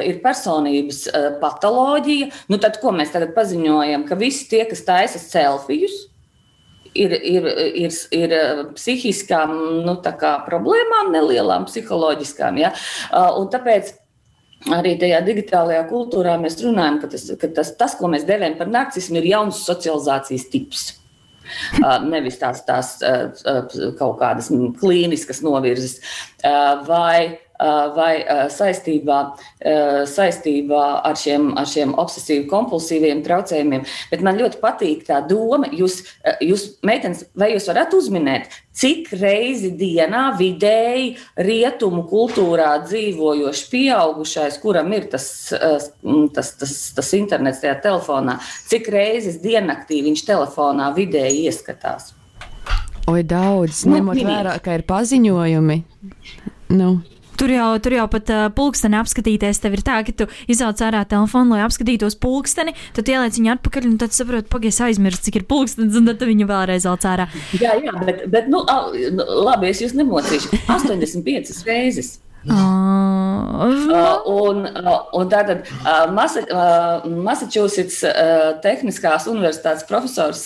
ir 0.06 0.20
personības 0.24 1.06
patoloģija, 1.42 2.30
nu 2.52 2.60
tad 2.62 2.78
ko 2.82 2.94
mēs 2.94 3.14
tagad 3.14 3.34
paziņojam, 3.36 4.06
ka 4.06 4.18
visi 4.20 4.46
tie, 4.50 4.62
kas 4.70 4.84
taisa 4.86 5.22
selfijus, 5.22 6.06
ir, 6.96 7.12
ir, 7.12 7.46
ir, 7.84 7.94
ir 8.14 8.34
psihiskām 8.76 9.54
nu, 9.86 9.96
problēmām, 10.46 11.12
nelielām 11.14 11.66
psiholoģiskām. 11.68 12.60
Ja? 12.62 12.72
Un 13.12 13.50
tāpēc 13.52 13.94
arī 14.76 14.96
tajā 15.00 15.22
digitālajā 15.26 15.82
kultūrā 15.90 16.36
mēs 16.42 16.58
runājam, 16.62 17.00
ka 17.02 17.10
tas, 17.12 17.28
ka 17.40 17.50
tas, 17.58 17.74
tas 17.78 17.96
ko 17.98 18.10
mēs 18.12 18.26
devējam 18.28 18.56
par 18.60 18.70
narcismu, 18.72 19.20
ir 19.20 19.32
jauns 19.34 19.64
socializācijas 19.66 20.48
tips. 20.52 20.86
Nevis 22.06 22.38
tās, 22.40 22.62
tās 22.68 22.96
kaut 23.98 24.18
kādas 24.20 24.50
klīniskas 24.80 25.42
novirzes. 25.46 25.98
Vai 26.86 27.45
vai 27.96 28.12
saistībā, 28.52 29.20
saistībā 30.10 30.84
ar, 31.06 31.16
šiem, 31.16 31.52
ar 31.58 31.68
šiem 31.70 31.94
obsesīvi 31.98 32.46
kompulsīviem 32.50 33.22
traucējumiem. 33.24 33.86
Bet 34.10 34.24
man 34.26 34.38
ļoti 34.40 34.60
patīk 34.62 35.06
tā 35.08 35.22
doma, 35.28 35.70
jūs, 35.72 36.02
jūs 36.44 36.68
meitenes, 36.86 37.24
vai 37.38 37.52
jūs 37.54 37.68
varat 37.70 37.94
uzminēt, 37.96 38.50
cik 38.76 39.08
reizi 39.16 39.72
dienā 39.78 40.26
vidēji 40.36 41.14
rietumu 41.46 42.04
kultūrā 42.10 42.74
dzīvojošs 42.84 43.64
pieaugušais, 43.72 44.60
kuram 44.60 44.92
ir 44.96 45.08
tas, 45.12 45.30
tas, 46.36 46.52
tas, 46.60 46.76
tas 46.98 47.14
internets 47.16 47.62
tajā 47.64 47.78
telefonā, 47.88 48.38
cik 48.68 48.92
reizes 48.92 49.40
diennaktī 49.44 50.02
viņš 50.04 50.26
telefonā 50.28 50.92
vidēji 50.96 51.46
ieskatās? 51.48 52.12
Oi, 53.06 53.22
daudz, 53.22 53.84
nu, 53.86 54.00
ņemot 54.00 54.18
vērā, 54.26 54.56
ka 54.62 54.74
ir 54.74 54.82
paziņojumi. 54.86 55.76
Nu. 56.74 56.88
Tur 57.36 57.52
jau, 57.52 57.68
tur 57.82 57.96
jau 57.96 58.06
pat 58.12 58.32
uh, 58.32 58.44
pulksteni 58.56 58.98
apskatīties, 59.00 59.60
tev 59.62 59.76
ir 59.76 59.84
tā, 59.86 60.00
ka 60.06 60.14
tu 60.16 60.28
izauc 60.52 60.80
ārā 60.84 61.02
telefonu, 61.08 61.54
lai 61.54 61.64
apskatītos 61.66 62.18
pulksteni, 62.22 62.76
tad 62.96 63.10
ieliec 63.12 63.36
viņu 63.36 63.54
atpakaļ, 63.56 63.88
un 63.90 63.96
tad 64.00 64.16
saproti, 64.16 64.50
pagaidi, 64.52 64.76
aizmirst, 64.88 65.26
cik 65.26 65.40
ir 65.42 65.48
pulkstenis, 65.50 65.98
un 66.00 66.08
tad 66.08 66.24
viņu 66.26 66.48
vēlreiz 66.48 66.88
velc 66.88 67.08
ārā. 67.08 67.28
Jā, 67.60 67.76
jā, 67.84 67.96
bet, 68.08 68.26
bet 68.32 68.52
nu, 68.52 68.62
labi, 68.66 69.72
es 69.72 69.82
jūs 69.84 69.96
nemocīšu. 69.98 70.62
85 70.66 71.66
reizes. 71.68 72.16
Uh, 72.46 74.20
un, 74.30 74.60
uh, 74.68 74.98
un 75.18 75.30
tātad 75.30 75.64
uh, 75.66 76.04
Masa, 76.14 76.42
Massachusetts 77.08 78.02
Tehniskās 78.62 79.26
universitātes 79.30 79.86
profesors 79.88 80.44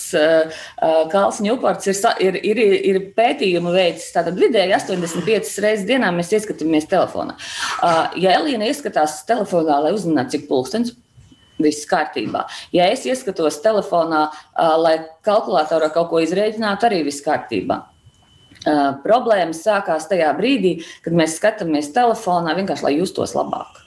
Kāls 1.11 1.41
Ņūports 1.45 1.91
ir, 1.91 2.39
ir, 2.41 2.61
ir, 2.63 2.73
ir 2.93 2.99
pētījumu 3.17 3.73
veids. 3.75 4.09
Tātad 4.15 4.39
vidēji 4.39 4.73
85 4.77 5.53
reizes 5.65 5.85
dienā 5.89 6.09
mēs 6.15 6.33
ieskatāmies 6.33 6.89
telefonā. 6.89 7.37
Ja 8.17 8.39
Elīna 8.39 8.71
ieskatās 8.71 9.21
telefonā, 9.29 9.81
lai 9.85 9.93
uzzinātu, 9.93 10.37
cik 10.37 10.49
pulkstenis, 10.49 10.95
viss 11.61 11.85
kārtībā. 11.89 12.47
Ja 12.73 12.89
es 12.89 13.05
ieskatos 13.05 13.61
telefonā, 13.61 14.27
lai 14.81 14.97
kalkulatorā 15.27 15.91
kaut 15.93 16.09
ko 16.09 16.25
izrēķinātu, 16.25 16.89
arī 16.89 17.03
viss 17.05 17.21
kārtībā. 17.25 17.83
Uh, 18.61 18.91
problēmas 19.01 19.63
sākās 19.65 20.05
tajā 20.09 20.29
brīdī, 20.37 20.75
kad 21.01 21.15
mēs 21.17 21.39
skatāmies 21.39 21.93
telefonā 21.95 22.53
vienkārši, 22.59 22.85
lai 22.85 22.97
justos 22.99 23.33
labāk. 23.33 23.79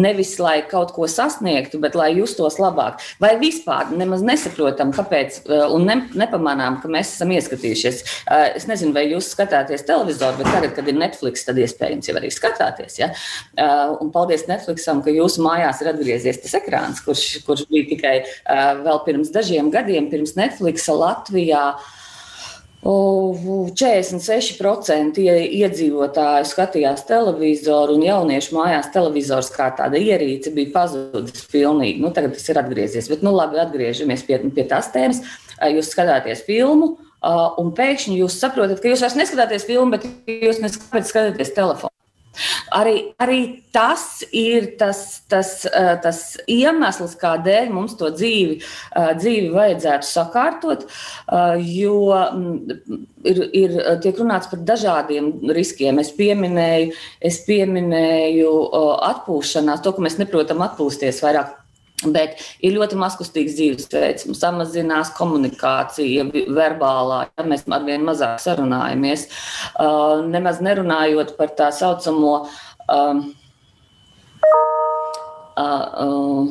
Nevis 0.00 0.34
lai 0.40 0.62
kaut 0.68 0.94
ko 0.96 1.06
sasniegtu, 1.10 1.78
bet 1.80 1.96
lai 1.96 2.10
justos 2.16 2.56
labāk. 2.60 3.02
Vai 3.20 3.34
vispār 3.40 3.92
nemaz 3.92 4.24
nesaprotam, 4.24 4.94
kāpēc, 4.96 5.42
un 5.74 5.84
ne, 5.88 5.96
nepamanām, 6.18 6.80
ka 6.82 6.90
mēs 6.92 7.12
esam 7.14 7.34
ieskatījušies. 7.36 8.00
Es 8.56 8.66
nezinu, 8.70 8.94
vai 8.96 9.04
jūs 9.10 9.28
skatāties 9.34 9.84
televizoru, 9.88 10.40
bet 10.40 10.50
tagad, 10.52 10.72
kad 10.78 10.88
ir 10.88 10.96
Netflix, 10.98 11.44
tad 11.46 11.60
iespējams 11.60 12.08
jau 12.08 12.16
arī 12.18 12.32
skatāties. 12.32 12.96
Ja? 13.02 13.10
Un 14.00 14.12
paldies 14.14 14.48
Netflixam, 14.48 15.04
ka 15.04 15.14
jūsu 15.14 15.44
mājās 15.44 15.84
ir 15.84 15.92
atgriezies 15.92 16.40
tas 16.44 16.56
ekrāns, 16.58 17.04
kurš, 17.04 17.28
kurš 17.46 17.68
bija 17.68 17.92
tikai 17.92 18.16
vēl 18.82 19.04
pirms 19.04 19.32
dažiem 19.36 19.68
gadiem, 19.74 20.08
pirms 20.12 20.36
Netflixa 20.40 20.96
Latvijā. 20.96 21.64
46% 22.84 25.18
iedzīvotāju 25.18 26.46
skatījās 26.46 27.02
televizoru, 27.08 27.96
un 27.98 28.04
jauniešu 28.06 28.54
mājās 28.54 28.92
televizors 28.94 29.50
kā 29.54 29.66
tāda 29.74 29.98
ierīce 29.98 30.52
bija 30.54 30.70
pazudis 30.76 31.42
pilnīgi. 31.50 31.98
Nu, 32.04 32.12
tagad 32.14 32.38
tas 32.38 32.48
ir 32.48 32.58
atgriezies. 32.62 33.10
Bet, 33.10 33.22
nu, 33.26 33.34
labi, 33.34 33.58
atgriežamies 33.64 34.22
pie, 34.28 34.38
pie 34.54 34.64
tās 34.70 34.92
tēmas. 34.94 35.18
Jūs 35.58 35.90
skatāties 35.90 36.46
filmu, 36.46 36.94
un 37.58 37.74
pēkšņi 37.74 38.20
jūs 38.22 38.38
saprotat, 38.38 38.78
ka 38.78 38.86
jūs 38.92 39.02
vairs 39.02 39.18
neskatāties 39.18 39.66
filmu, 39.66 39.90
bet 39.96 40.06
jūs 40.30 40.62
neskatāties 40.62 41.50
telefonu. 41.56 41.97
Arī, 42.74 42.94
arī 43.20 43.40
tas 43.72 44.22
ir 44.32 44.72
tas, 44.78 45.22
tas, 45.28 45.52
eh, 45.66 45.94
tas 46.02 46.20
iemesls, 46.50 47.16
kādēļ 47.20 47.70
mums 47.74 47.96
to 47.98 48.10
dzīvi, 48.14 48.58
eh, 48.60 49.12
dzīvi 49.18 49.52
vajadzētu 49.54 50.08
sakārtot, 50.08 50.84
eh, 50.88 51.56
jo 51.78 52.00
mm, 52.14 52.78
ir, 53.24 53.42
ir 53.52 53.78
tiek 54.04 54.16
runāts 54.16 54.50
par 54.50 54.60
dažādiem 54.60 55.32
riskiem. 55.54 55.98
Es 55.98 56.12
pieminēju, 56.12 56.92
es 57.20 57.40
pieminēju 57.46 58.52
atpūšanās, 59.12 59.82
to, 59.82 59.92
ka 59.92 60.04
mēs 60.04 60.18
neprotam 60.20 60.62
atpūsties 60.66 61.22
vairāk 61.24 61.56
Bet 62.06 62.38
ir 62.62 62.76
ļoti 62.76 62.94
mazkustīgs 62.98 63.56
dzīvesveids, 63.58 64.28
samazinās 64.38 65.10
komunikācija, 65.16 66.28
verbālā, 66.54 67.24
ja 67.34 67.46
mēs 67.48 67.64
ar 67.74 67.82
vien 67.88 68.04
mazāk 68.06 68.38
sarunājamies. 68.42 69.26
Uh, 69.74 70.22
nemaz 70.30 70.62
nerunājot 70.62 71.34
par 71.40 71.56
tā 71.58 71.72
saucamo. 71.74 72.36
Um, 72.88 73.24
uh, 75.58 76.06
uh, 76.06 76.46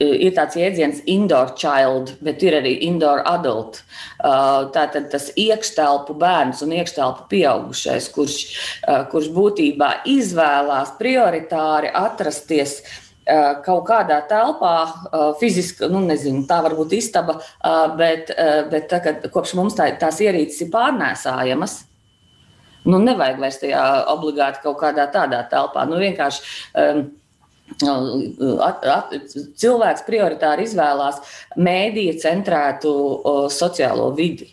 ir 0.00 0.32
tāds 0.36 0.56
jēdziens 0.58 1.02
indoor 1.10 1.52
child, 1.58 2.14
bet 2.24 2.42
ir 2.46 2.56
arī 2.60 2.72
indoor 2.86 3.20
adult. 3.28 3.82
Uh, 4.18 4.68
tātad 4.74 5.10
tas 5.12 5.28
iekštelpu 5.36 6.16
bērns 6.18 6.62
un 6.64 6.72
iekštelpu 6.78 7.26
pieaugušais, 7.32 8.08
kurš, 8.14 8.38
uh, 8.86 9.04
kurš 9.12 9.28
būtībā 9.34 9.90
izvēlās 10.08 10.94
prioritāri 11.00 11.92
atrasties 11.92 12.78
kaut 13.64 13.84
kādā 13.88 14.18
telpā, 14.28 14.74
eh, 14.88 15.26
fiziski, 15.40 15.88
nu, 15.92 16.00
nezinu, 16.06 16.46
tā 16.48 16.62
var 16.64 16.76
būt 16.78 16.96
istaba, 16.96 17.38
eh, 17.38 17.96
bet, 17.96 18.32
bet 18.70 18.88
tagad, 18.88 19.30
kopš 19.34 19.54
mums 19.54 19.76
tā, 19.78 19.90
tās 19.98 20.20
ierīces 20.24 20.66
ir 20.66 20.72
pārnēsājamas, 20.72 21.84
nu, 22.88 22.98
nevajag 22.98 23.38
vairs 23.38 23.60
tajā 23.60 23.84
obligāti 24.14 24.62
kaut 24.62 24.78
kādā 24.80 25.10
tādā 25.12 25.42
telpā. 25.50 25.86
Nu, 25.88 26.00
vienkārši 26.00 26.40
um, 26.74 27.08
At, 28.64 28.84
at, 28.88 29.10
cilvēks 29.60 30.06
prioritāri 30.06 30.64
izvēlās 30.64 31.18
mēdīja 31.60 32.14
centrētu 32.22 32.88
o, 32.88 33.34
sociālo 33.52 34.08
vidi. 34.16 34.48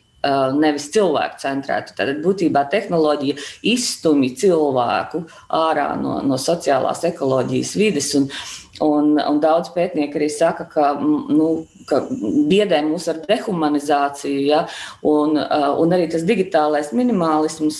Nevis 0.55 0.89
cilvēku 0.96 1.41
centrētu. 1.41 1.96
Tad 1.98 2.22
būtībā 2.24 2.65
tehnoloģija 2.72 3.39
izstumj 3.75 4.32
cilvēku 4.41 5.25
ārā 5.53 5.91
no, 6.01 6.20
no 6.25 6.39
sociālās 6.41 7.03
ekoloģijas 7.12 7.75
vides. 7.79 8.13
Un, 8.17 8.29
uh, 8.29 8.65
Un, 8.84 9.13
un 9.15 9.38
daudz 9.39 9.70
pētnieku 9.72 10.20
arī 10.20 10.27
saka, 10.32 10.65
ka, 10.67 10.89
nu, 11.00 11.65
ka 11.88 12.01
biedē 12.50 12.82
mūs 12.84 13.08
ar 13.12 13.22
dehumanizāciju, 13.24 14.41
ja? 14.50 14.65
un, 15.08 15.38
un 15.39 15.96
arī 15.96 16.10
tas 16.12 16.25
digitālais 16.27 16.91
minimālisms 16.96 17.79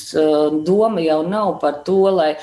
doma 0.67 1.03
jau 1.03 1.19
nav 1.27 1.57
par 1.63 1.81
to, 1.87 1.99
lai 2.15 2.35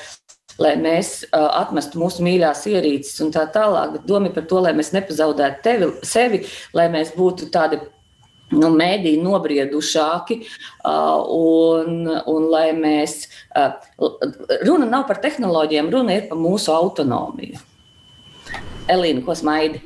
lai 0.61 0.75
mēs 0.77 1.23
uh, 1.25 1.47
atmestu 1.63 1.97
mūsu 1.97 2.21
mīļās 2.21 2.59
ierīces 2.69 3.23
un 3.25 3.31
tā 3.33 3.47
tālāk. 3.49 3.95
Doma 4.05 4.29
ir 4.29 4.35
par 4.35 4.45
to, 4.45 4.59
lai 4.61 4.75
mēs 4.77 4.91
nepazaudētu 4.93 5.63
tevi, 5.65 5.87
sevi, 6.05 6.43
lai 6.77 6.85
mēs 6.93 7.15
būtu 7.17 7.47
tādi 7.49 7.79
nu, 8.53 8.71
mēdī 8.77 9.15
nobriedušāki, 9.23 10.39
un, 10.85 12.07
un 12.07 12.49
lai 12.53 12.69
mēs. 12.77 13.19
Runa 14.63 14.89
nav 14.89 15.07
par 15.09 15.21
tehnoloģijām, 15.23 15.91
runa 15.93 16.17
ir 16.17 16.27
par 16.31 16.41
mūsu 16.41 16.73
autonomiju. 16.75 17.61
Elīna, 18.91 19.21
ko 19.23 19.35
smaidi? 19.37 19.79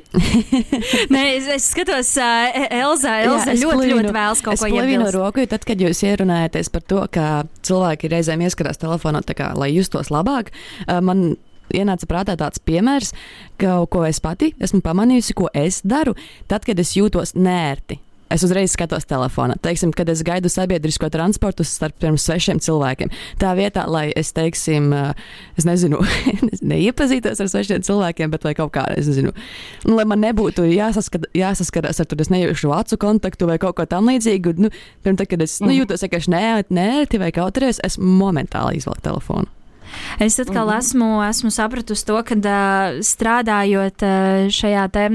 Nē, 1.14 1.20
es, 1.36 1.46
es 1.54 1.66
skatos, 1.70 2.10
uh, 2.18 2.48
Elza, 2.66 3.12
Elza 3.22 3.52
Jā, 3.52 3.60
ļoti, 3.60 3.76
plīnu, 3.78 3.98
ļoti 4.00 4.14
vēlas 4.16 4.42
kaut 4.42 4.58
ko 4.58 4.70
iebilst. 4.72 5.06
Es 5.06 5.14
roku, 5.14 5.44
tad, 5.50 5.66
kad 5.68 5.84
jūs 5.84 6.02
ierunājaties 6.06 6.72
par 6.74 6.82
to, 6.90 7.04
ka 7.14 7.28
cilvēki 7.66 8.10
reizēm 8.10 8.42
ieskarās 8.48 8.82
telefonā, 8.82 9.22
kā, 9.38 9.52
lai 9.58 9.70
justos 9.70 10.10
labāk, 10.14 10.50
uh, 10.88 10.98
man 11.04 11.36
ienāca 11.74 12.08
prātā 12.10 12.34
tāds 12.40 12.62
piemērs, 12.64 13.14
ka, 13.60 13.78
ko 13.92 14.02
es 14.08 14.18
pati 14.24 14.50
esmu 14.58 14.82
pamanījusi, 14.82 15.38
ko 15.38 15.46
es 15.54 15.82
daru, 15.86 16.16
tad, 16.50 16.66
kad 16.66 16.82
es 16.82 16.96
jūtos 16.98 17.36
nērti 17.38 18.00
es 18.32 18.44
uzreiz 18.46 18.74
skatos 18.74 19.06
telefonā. 19.08 19.56
Teiksim, 19.64 19.92
kad 19.96 20.08
es 20.12 20.22
gaidu 20.26 20.50
sabiedrisko 20.52 21.10
transportu 21.12 21.66
starp 21.66 22.04
svešiem 22.18 22.60
cilvēkiem. 22.64 23.12
Tā 23.40 23.54
vietā, 23.58 23.86
lai 23.90 24.08
es, 24.16 24.32
teiksim, 24.36 24.90
es 25.58 25.68
nezinu, 25.68 26.00
neiepazītos 26.72 27.42
ar 27.42 27.50
svešiem 27.50 27.84
cilvēkiem, 27.86 28.32
bet 28.34 28.46
kaut 28.58 28.72
kā, 28.76 28.86
es 28.98 29.10
nezinu, 29.10 29.34
nu, 29.86 29.98
lai 29.98 30.06
man 30.08 30.22
nebūtu 30.24 30.66
jāsaskat, 30.68 31.28
jāsaskarās 31.36 32.00
ar 32.02 32.08
to, 32.08 32.18
es 32.22 32.32
nejūšu 32.32 32.72
acu 32.74 33.00
kontaktu 33.00 33.50
vai 33.50 33.58
kaut 33.62 33.78
ko 33.78 33.88
tam 33.88 34.10
līdzīgu. 34.10 34.56
Nu, 34.62 34.72
pirms, 35.04 35.20
tad, 35.20 35.28
kad 35.32 35.44
es 35.44 35.58
nu, 35.62 35.70
mhm. 35.70 35.82
jūtos 35.82 36.06
vienkārši 36.06 36.34
neērti 36.34 37.22
vai 37.22 37.30
kautrēs, 37.34 37.82
es 37.86 38.00
momentāli 38.00 38.82
izvelku 38.82 39.04
telefonu. 39.04 39.57
Es 40.18 40.38
atkal 40.38 40.66
mm 40.66 40.72
-hmm. 40.72 40.78
esmu, 40.78 41.22
esmu 41.28 41.50
sapratusi 41.50 42.06
to, 42.06 42.22
ka 42.22 42.34
strādājot 43.00 44.02
šajā 44.50 44.88
te, 44.90 45.08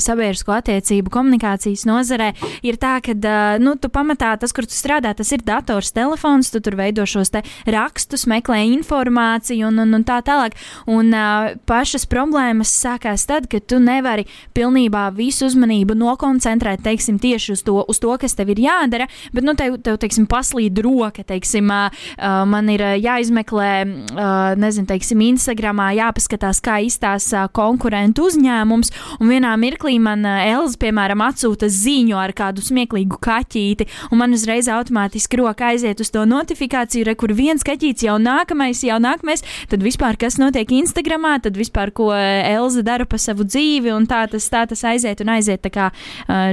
sabiedrisko 0.00 0.52
attiecību 0.52 1.10
komunikācijas 1.10 1.86
nozarē, 1.86 2.32
ir 2.62 2.76
tā, 2.76 3.00
ka 3.00 3.58
nu, 3.58 3.76
tu 3.76 3.88
pamatā 3.88 4.36
tas, 4.38 4.52
kur 4.52 4.66
tu 4.66 4.72
strādā, 4.72 5.14
tas 5.14 5.32
ir 5.32 5.42
dators, 5.44 5.92
telefons, 5.92 6.50
tu 6.50 6.60
tur 6.60 6.76
veido 6.76 7.06
šos 7.06 7.30
rakstus, 7.66 8.26
meklē 8.26 8.62
informāciju 8.78 9.68
un, 9.68 9.78
un, 9.78 9.94
un 9.94 10.04
tā 10.04 10.20
tālāk. 10.22 10.56
Un 10.86 11.12
pašas 11.66 12.06
problēmas 12.06 12.70
sākās 12.70 13.26
tad, 13.26 13.48
kad 13.50 13.66
tu 13.66 13.78
nevari 13.82 14.26
pilnībā 14.54 15.10
visu 15.16 15.46
uzmanību 15.46 15.96
nokoncentrēt, 15.98 16.82
teiksim, 16.86 17.18
tieši 17.22 17.52
uz 17.52 17.62
to, 17.66 17.84
uz 17.88 18.00
to 18.02 18.16
kas 18.20 18.36
tev 18.38 18.50
ir 18.54 18.62
jādara, 18.66 19.08
bet, 19.32 19.44
nu, 19.44 19.54
tev, 19.58 19.78
tev 19.84 19.98
teiksim, 20.02 20.28
paslīd 20.30 20.78
roka, 20.84 21.24
teiksim, 21.26 21.70
man 22.52 22.72
ir 22.72 22.84
jāizmeklē 23.02 23.70
nezinu, 24.60 24.86
teiksim, 24.90 25.22
Instagramā 25.30 25.90
jāpaskatās, 25.96 26.60
kā 26.64 26.78
izstāsta 26.86 27.44
uh, 27.46 27.52
konkurentu 27.54 28.26
uzņēmums, 28.30 28.92
un 29.20 29.30
vienā 29.30 29.52
mirklī 29.60 29.96
man 30.02 30.24
Elza, 30.26 30.78
piemēram, 30.82 31.24
atsūta 31.26 31.68
ziņu 31.72 32.18
ar 32.20 32.34
kādu 32.36 32.64
smieklīgu 32.64 33.18
kaķīti, 33.22 33.88
un 34.10 34.22
man 34.22 34.36
uzreiz 34.36 34.70
automātiski 34.72 35.40
roka 35.40 35.70
aiziet 35.72 36.00
uz 36.02 36.12
to 36.14 36.24
notifikāciju, 36.28 37.06
re, 37.08 37.16
kur 37.18 37.34
viens 37.36 37.64
kaķītis 37.66 38.06
jau 38.08 38.18
nākamais, 38.22 38.82
jau 38.86 38.98
nākamais, 39.02 39.44
tad 39.70 39.84
vispār 39.84 40.18
kas 40.20 40.38
notiek 40.42 40.72
Instagramā, 40.78 41.36
tad 41.44 41.58
vispār 41.58 41.92
ko 41.96 42.10
Elza 42.16 42.84
dara 42.86 43.06
pa 43.08 43.20
savu 43.20 43.46
dzīvi, 43.46 43.92
un 43.94 44.08
tā 44.10 44.24
tas, 44.30 44.48
tā 44.52 44.64
tas 44.68 44.84
aiziet 44.88 45.22
un 45.24 45.34
aiziet. 45.36 45.62
Tā 45.66 45.72
kā 45.72 45.90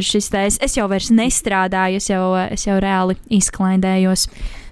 šis 0.04 0.32
te 0.34 0.43
es, 0.47 0.60
es 0.63 0.78
jau 0.78 0.88
vairs 0.91 1.12
nestrādāju, 1.13 2.02
es 2.02 2.10
jau, 2.10 2.26
es 2.54 2.67
jau 2.67 2.80
reāli 2.84 3.17
izklaidējos. 3.39 4.28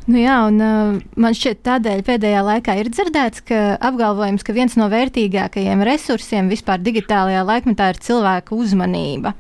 Nu 0.10 0.18
jā, 0.18 0.36
un 0.50 0.58
uh, 0.58 0.96
man 1.22 1.36
šķiet, 1.38 1.60
tādēļ 1.68 2.00
pēdējā 2.08 2.40
laikā 2.46 2.74
ir 2.80 2.90
dzirdēts, 2.90 3.44
ka 3.46 3.60
apgalvojums, 3.86 4.42
ka 4.46 4.56
viens 4.56 4.74
no 4.80 4.88
vērtīgākajiem 4.90 5.84
resursiem 5.86 6.50
vispār 6.50 6.82
digitālajā 6.82 7.44
laikmetā 7.46 7.92
ir 7.94 8.00
cilvēka 8.02 8.58
uzmanība. 8.58 9.36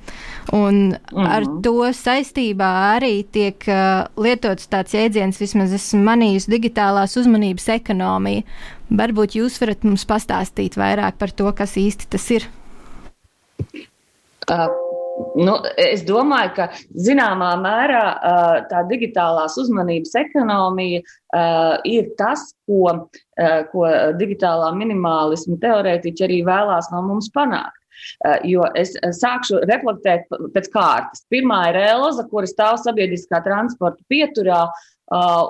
Un 0.53 0.93
mm 0.93 0.99
-hmm. 1.09 1.25
ar 1.25 1.47
mhm. 1.47 1.61
to 1.65 1.89
saistībā 1.97 2.69
arī 2.93 3.25
tiek 3.31 3.57
uh, 3.67 4.05
lietots 4.17 4.69
tāds 4.69 4.93
jēdziens, 4.93 5.41
vismaz 5.41 5.73
esmu 5.73 6.03
manījusi, 6.05 6.53
digitālās 6.53 7.17
uzmanības 7.17 7.67
ekonomija. 7.69 8.43
Varbūt 8.91 9.35
jūs 9.41 9.59
varat 9.61 9.83
mums 9.83 10.05
pastāstīt 10.05 10.77
vairāk 10.77 11.17
par 11.17 11.31
to, 11.31 11.51
kas 11.53 11.77
īsti 11.77 12.05
tas 12.09 12.31
ir. 12.31 12.47
Uh. 14.51 14.90
Nu, 15.35 15.55
es 15.79 16.03
domāju, 16.07 16.53
ka 16.57 16.67
zināmā 17.07 17.51
mērā 17.61 18.05
tā 18.71 18.83
digitālās 18.89 19.57
uzmanības 19.61 20.15
ekonomija 20.21 21.01
ir 21.87 22.09
tas, 22.19 22.49
ko, 22.67 23.07
ko 23.71 23.85
digitālā 24.19 24.71
minimālisma 24.77 25.59
teorētiķi 25.61 26.27
arī 26.27 26.41
vēlās 26.47 26.91
no 26.93 27.03
mums 27.07 27.31
panākt. 27.35 27.77
Jo 28.47 28.65
es 28.77 28.95
sākšu 29.19 29.61
reflektēt 29.69 30.31
pēc 30.55 30.69
kārtas. 30.73 31.25
Pirmā 31.31 31.67
ir 31.69 31.81
Elza, 31.83 32.25
kura 32.31 32.49
stāv 32.49 32.79
sabiedriskā 32.81 33.43
transporta 33.45 34.01
pieturā 34.09 34.63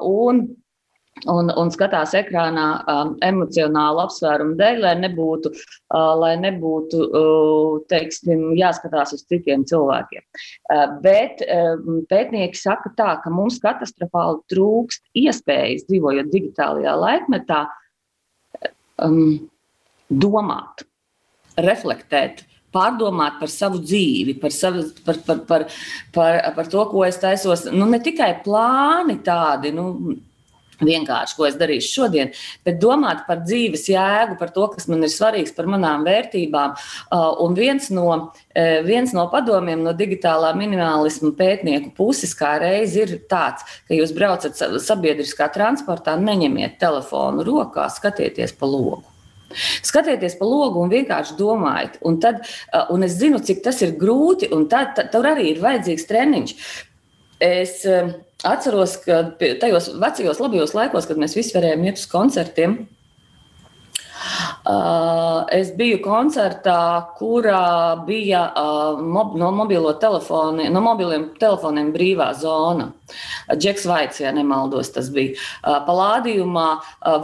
un 0.07 0.43
un, 1.29 1.51
un 1.57 1.71
skatās 1.73 2.13
ekrānā 2.17 2.65
um, 2.89 3.13
emocionālu 3.25 4.01
apsvērumu 4.05 4.55
dēļ, 4.59 4.79
lai 4.85 4.93
nebūtu, 5.03 5.51
uh, 5.51 6.11
lai 6.19 6.33
nebūtu 6.41 7.01
uh, 7.05 7.79
teiksim, 7.91 8.51
jāskatās 8.57 9.13
uz 9.17 9.25
citiem 9.29 9.65
cilvēkiem. 9.69 10.23
Uh, 10.71 10.85
bet 11.03 11.43
um, 11.45 12.01
pētnieki 12.11 12.59
saka 12.59 12.93
tā, 12.97 13.15
ka 13.23 13.33
mums 13.33 13.59
katastrofāli 13.63 14.41
trūkst 14.53 15.03
iespējas 15.23 15.87
dzīvojot 15.89 16.31
digitālajā 16.33 16.95
laikmetā 17.05 17.65
um, 19.05 19.49
domāt, 20.09 20.87
reflektēt 21.59 22.45
pārdomāt 22.71 23.35
par 23.41 23.51
savu 23.51 23.81
dzīvi, 23.83 24.37
par, 24.39 24.53
savu, 24.55 24.85
par, 25.03 25.17
par, 25.27 25.39
par, 25.47 25.65
par, 26.15 26.37
par 26.55 26.69
to, 26.71 26.83
ko 26.87 27.03
es 27.03 27.19
taisos. 27.19 27.65
Nu, 27.67 27.83
ne 27.91 27.99
tikai 27.99 28.31
plāni 28.45 29.17
tādi, 29.25 29.73
nu, 29.75 30.15
vienkārši, 30.85 31.37
ko 31.37 31.47
es 31.47 31.57
darīšu 31.59 31.91
šodien, 31.91 32.31
bet 32.65 32.79
domāt 32.81 33.25
par 33.27 33.43
dzīves 33.45 33.87
jēgu, 33.91 34.37
par 34.39 34.53
to, 34.55 34.67
kas 34.73 34.89
man 34.91 35.05
ir 35.05 35.13
svarīgs, 35.13 35.53
par 35.55 35.69
manām 35.71 36.05
vērtībām. 36.07 36.75
Un 37.45 37.57
viens 37.57 37.89
no, 37.93 38.07
viens 38.87 39.13
no 39.17 39.27
padomiem 39.31 39.83
no 39.85 39.93
digitālā 39.97 40.53
minimālisma 40.57 41.33
pētnieku 41.37 41.93
puses 41.97 42.35
kā 42.37 42.55
reiz 42.61 42.97
ir 42.99 43.17
tāds, 43.31 43.65
ka 43.87 43.97
jūs 43.97 44.15
braucat 44.17 44.57
sabiedriskā 44.81 45.51
transportā, 45.53 46.17
neņemiet 46.19 46.79
telefonu 46.81 47.45
rokā, 47.47 47.87
skatieties 47.93 48.55
pa 48.57 48.69
logu. 48.69 49.05
Skatieties 49.83 50.37
pa 50.39 50.47
logu 50.47 50.79
un 50.83 50.91
vienkārši 50.91 51.35
domājiet. 51.39 51.97
Un, 52.07 52.19
tad, 52.23 52.45
un 52.93 53.03
es 53.03 53.17
zinu, 53.19 53.41
cik 53.43 53.63
tas 53.65 53.81
ir 53.83 53.97
grūti, 53.99 54.51
un 54.55 54.67
tad, 54.71 54.93
tad, 54.97 55.11
tur 55.13 55.27
arī 55.27 55.49
ir 55.51 55.63
vajadzīgs 55.63 56.07
treniņš. 56.07 56.53
Es 57.41 57.81
atceros, 58.47 58.97
ka 59.05 59.23
tajos 59.61 59.91
vecajos 60.01 60.41
labajos 60.41 60.73
laikos, 60.77 61.07
kad 61.09 61.21
mēs 61.21 61.37
visi 61.37 61.55
varējām 61.57 61.85
iet 61.89 62.01
uz 62.01 62.07
koncertiem, 62.11 62.81
Uh, 64.61 65.41
es 65.49 65.71
biju 65.73 65.97
koncertā, 66.03 67.09
kurā 67.17 67.97
bija 68.05 68.43
uh, 68.53 68.99
mob, 69.01 69.33
no, 69.39 69.49
mobilo 69.55 69.95
telefoni, 69.97 70.67
no 70.69 70.83
mobiliem 70.85 71.31
telefoniem 71.41 71.89
brīvā 71.95 72.27
zona. 72.37 72.91
Džeks 73.51 73.85
Vaits, 73.89 74.21
ja 74.23 74.33
nemaldos, 74.35 74.91
tas 74.95 75.11
bija. 75.13 75.35
Uh, 75.61 75.79
Palādījumā 75.87 76.67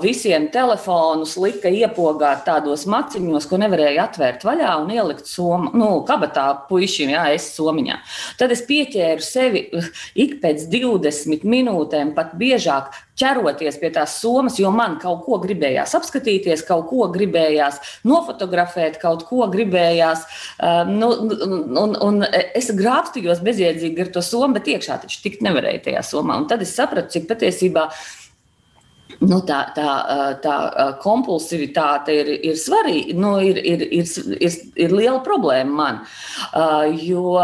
visiem 0.02 0.47
telefonus 0.54 1.36
lika 1.39 1.71
iepogāt 1.71 2.45
tādos 2.47 2.86
maciņos, 2.89 3.47
ko 3.50 3.60
nevarēja 3.62 4.08
atvērt 4.08 4.45
vaļā 4.47 4.76
un 4.82 4.93
ielikt 4.93 5.30
somu, 5.30 5.71
nu, 5.78 5.89
kabatā 6.08 6.47
puišiem, 6.69 7.13
jā, 7.15 7.26
es 7.38 7.50
somiņā. 7.56 8.00
Tad 8.39 8.54
es 8.56 8.63
pieķēru 8.67 9.23
sevi 9.23 9.67
ik 10.15 10.39
pēc 10.43 10.67
20 10.73 11.45
minūtēm, 11.47 12.13
pat 12.17 12.36
biežāk 12.39 12.93
ķeroties 13.17 13.80
pie 13.82 13.89
tās 13.93 14.17
somas, 14.21 14.60
jo 14.62 14.69
man 14.73 14.97
kaut 15.02 15.23
ko 15.26 15.39
gribējās 15.41 15.95
apskatīties, 15.97 16.63
kaut 16.67 16.88
ko 16.91 17.08
gribējās 17.13 17.80
nofotografēt, 18.08 19.00
kaut 19.02 19.26
ko 19.30 19.47
gribējās. 19.54 20.26
Uh, 20.58 20.84
nu, 20.89 21.10
un, 21.82 21.95
un 21.97 22.21
es 22.28 22.69
grābstījos 22.78 23.41
bezjēdzīgi 23.45 24.06
ar 24.06 24.13
to 24.13 24.23
somu, 24.26 24.54
bet 24.58 24.69
iekšā 24.73 25.00
taču 25.04 25.21
tikt 25.23 25.43
nevarēja 25.45 25.77
tajā 25.84 26.06
somā. 26.06 26.38
Un 26.40 26.48
tad 26.50 26.63
es 26.66 26.76
sapratu, 26.78 27.13
cik 27.16 27.30
patiesībā 27.30 27.88
nu, 29.24 29.40
tā, 29.48 29.60
tā, 29.76 29.92
tā 30.44 30.56
kompulsivitāte 31.02 32.13
ir, 32.13 32.30
ir 32.52 32.58
svarīga, 32.60 33.16
nu, 33.18 33.34
ir, 33.44 33.58
ir, 33.58 33.84
ir, 34.00 34.10
ir, 34.38 34.58
ir 34.78 34.94
liela 34.94 35.20
problēma 35.26 35.78
man. 35.80 36.02
Jo, 37.02 37.38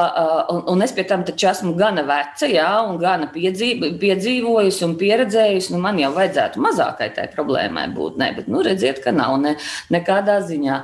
un, 0.54 0.64
un 0.74 0.86
es 0.86 0.94
pie 0.96 1.06
tam 1.10 1.26
esmu 1.26 1.74
gana 1.80 2.06
veca, 2.08 2.50
jā, 2.50 2.70
un 2.88 3.00
gana 3.02 3.30
piedzīv, 3.34 3.88
piedzīvojusi 4.02 4.86
un 4.88 4.98
pieredzējusi. 5.00 5.74
Nu, 5.74 5.82
man 5.84 6.02
jau 6.02 6.14
vajadzētu 6.16 6.64
mazākai 6.64 7.10
tai 7.16 7.30
problēmai 7.34 7.88
būt, 7.96 8.20
ne, 8.22 8.34
bet 8.38 8.52
nu, 8.52 8.64
redziet, 8.66 9.02
ka 9.04 9.16
nav 9.16 9.40
ne, 9.42 9.58
nekādā 9.94 10.42
ziņā. 10.46 10.84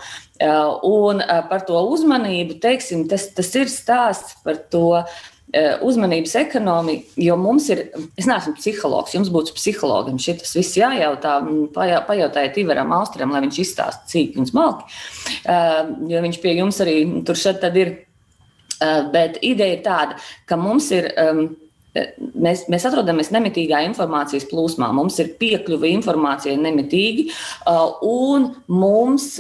Un 0.88 1.20
par 1.50 1.66
to 1.68 1.82
uzmanību, 1.92 2.62
teiksim, 2.64 3.10
tas, 3.12 3.28
tas 3.36 3.52
ir 3.60 3.68
stāsts 3.72 4.40
par 4.46 4.62
to 4.72 5.04
Eh, 5.04 5.38
uzmanības 5.82 6.36
ekonomija, 6.44 7.02
jo 7.18 7.38
mums 7.42 7.70
ir, 7.74 7.86
es 8.20 8.28
neesmu 8.30 8.54
psihologs, 8.60 9.16
jums 9.16 9.32
būtu 9.34 9.56
psihologam 9.58 10.20
šis 10.22 10.54
viss 10.58 10.78
jājautā, 10.78 11.40
pajautājiet 11.74 12.60
Ivaram 12.62 12.94
Austram, 13.00 13.34
lai 13.34 13.42
viņš 13.48 13.62
izstāsta 13.64 14.12
cīk 14.12 14.38
un 14.38 14.50
smalki, 14.50 14.86
eh, 15.46 15.80
jo 16.12 16.22
viņš 16.28 16.42
pie 16.44 16.54
jums 16.60 16.82
arī 16.86 17.00
tur 17.26 17.40
šeit 17.40 17.62
tad 17.62 17.78
ir. 17.78 17.98
Eh, 18.80 19.02
bet 19.12 19.42
ideja 19.42 19.76
ir 19.76 19.82
tāda, 19.84 20.20
ka 20.46 20.56
mums 20.56 20.92
ir 20.92 21.12
Mēs, 22.38 22.68
mēs 22.70 22.84
atrodamies 22.86 23.32
nemitīgā 23.34 23.80
informācijas 23.88 24.46
plūsmā. 24.46 24.92
Mums 24.94 25.18
ir 25.20 25.32
piekļuve 25.42 25.90
informācijai 25.90 26.54
nemitīgi, 26.62 27.32
un 28.06 28.46
mums, 28.68 29.40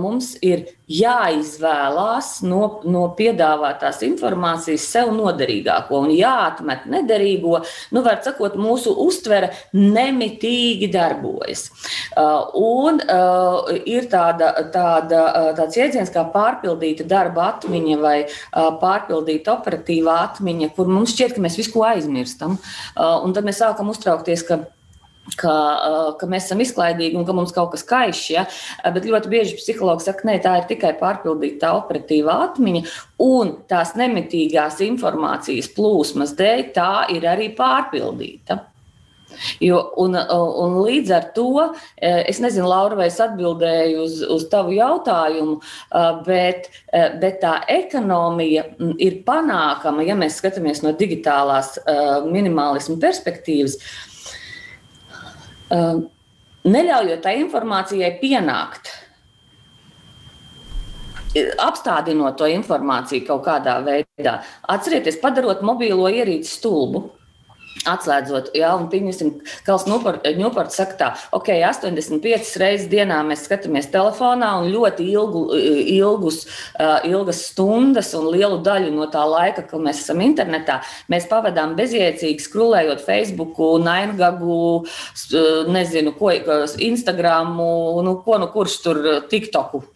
mums 0.00 0.32
ir 0.40 0.64
jāizvēlās 0.90 2.40
no, 2.46 2.60
no 2.90 3.04
piedāvātās 3.18 4.00
informācijas 4.06 4.86
sev 4.90 5.12
noderīgāko 5.14 6.00
un 6.06 6.10
jāatmet 6.14 6.88
nederīgo. 6.90 7.60
Nu, 7.94 8.02
var 8.06 8.18
sakot, 8.24 8.56
mūsu 8.58 8.92
uztvere 9.04 9.52
nemitīgi 9.76 10.90
darbojas. 10.92 11.68
Uh, 12.10 12.50
un 12.58 13.00
uh, 13.04 13.70
ir 13.86 14.10
tāda, 14.10 14.50
tāda, 14.74 15.22
uh, 15.28 15.52
tāds 15.58 15.78
jēdziens 15.78 16.10
kā 16.14 16.26
pārpildīta 16.34 17.06
darba 17.08 17.52
atmiņa 17.54 18.00
vai 18.02 18.16
uh, 18.26 18.72
pārpildīta 18.82 19.54
operatīvā 19.58 20.18
atmiņa, 20.26 20.72
kur 20.74 20.90
mums 20.90 21.14
šķiet, 21.14 21.36
ka 21.36 21.46
mēs 21.46 21.60
visu 21.60 21.86
aizmirstam. 21.86 22.58
Uh, 22.96 23.20
un 23.24 23.36
tad 23.36 23.46
mēs 23.46 23.62
sākam 23.62 23.92
uztraukties, 23.94 24.44
ka 24.48 24.62
ka, 25.38 25.56
ka 26.20 26.28
mēs 26.30 26.48
esam 26.48 26.62
izklaidīgi 26.64 27.18
un 27.18 27.26
ka 27.28 27.36
mums 27.36 27.54
kaut 27.56 27.74
kas 27.74 27.84
kaiš. 27.86 28.22
Ja? 28.34 28.46
Bet 28.94 29.08
ļoti 29.08 29.32
bieži 29.32 29.58
psihologs 29.60 30.08
saka, 30.08 30.24
ka 30.24 30.38
tā 30.44 30.56
ir 30.60 30.68
tikai 30.70 30.94
pārpildīta 31.00 31.74
operatīvā 31.80 32.40
atmiņa, 32.48 32.86
un 33.26 33.54
tās 33.70 33.94
nemitīgās 34.00 34.80
informācijas 34.86 35.70
plūsmas 35.76 36.34
dēļ 36.38 36.66
tā 36.76 36.92
ir 37.14 37.28
arī 37.28 37.52
pārpildīta. 37.58 38.64
Jo, 39.62 39.78
un, 40.02 40.16
un 40.18 40.74
līdz 40.84 41.12
ar 41.14 41.26
to 41.36 41.64
es 42.02 42.40
nezinu, 42.42 42.66
Laura, 42.68 42.98
vai 42.98 43.06
es 43.10 43.20
atbildēju 43.22 44.02
uz, 44.02 44.18
uz 44.26 44.46
tavu 44.52 44.74
jautājumu, 44.74 45.60
bet, 46.26 46.66
bet 47.22 47.40
tā 47.44 47.54
ekonomija 47.70 48.66
ir 48.98 49.20
panākama, 49.26 50.04
ja 50.06 50.18
mēs 50.18 50.40
skatāmies 50.42 50.82
no 50.84 50.92
digitālās 50.98 51.76
minimālismu 52.26 52.98
perspektīvas. 53.00 53.78
Uh, 53.78 54.10
neļaujot 55.70 57.22
tai 57.22 57.36
informācijai 57.44 58.10
pienākt. 58.22 58.90
Apstādinot 61.62 62.34
to 62.40 62.48
informāciju 62.50 63.26
kaut 63.28 63.44
kādā 63.46 63.78
veidā. 63.86 64.40
Atcerieties, 64.66 65.20
padarot 65.22 65.62
mobilo 65.62 66.10
ierīci 66.10 66.50
stulbu. 66.58 67.04
Atslēdzot, 67.88 68.50
jā, 68.58 68.68
un 68.76 68.88
pieņemsim, 68.92 69.30
Kals 69.64 69.86
Ņūports 69.88 70.76
saka 70.76 70.96
tā, 70.98 71.06
ok, 71.32 71.48
85 71.64 72.50
reizes 72.60 72.88
dienā 72.92 73.22
mēs 73.24 73.46
skatāmies 73.46 73.88
telefonā 73.92 74.50
un 74.60 74.68
ļoti 74.74 75.06
ilgu, 75.08 75.44
ilgus, 75.94 76.42
ilgas 77.08 77.40
stundas 77.48 78.12
un 78.18 78.28
lielu 78.34 78.58
daļu 78.66 78.90
no 78.92 79.06
tā 79.12 79.22
laika, 79.24 79.64
kad 79.70 79.80
mēs 79.80 80.02
esam 80.04 80.20
internetā, 80.24 80.80
mēs 81.12 81.28
pavadām 81.30 81.72
bezjēdzīgi 81.78 82.44
skrulējot 82.44 83.00
Facebook, 83.06 83.56
Naingagu, 83.80 84.84
nezinu, 85.72 86.12
ko, 86.18 86.34
Instagramu, 86.90 87.70
nu, 88.04 88.18
ko 88.26 88.42
nu 88.42 88.52
kurš 88.52 88.76
tur 88.84 89.02
TikToku 89.32 89.86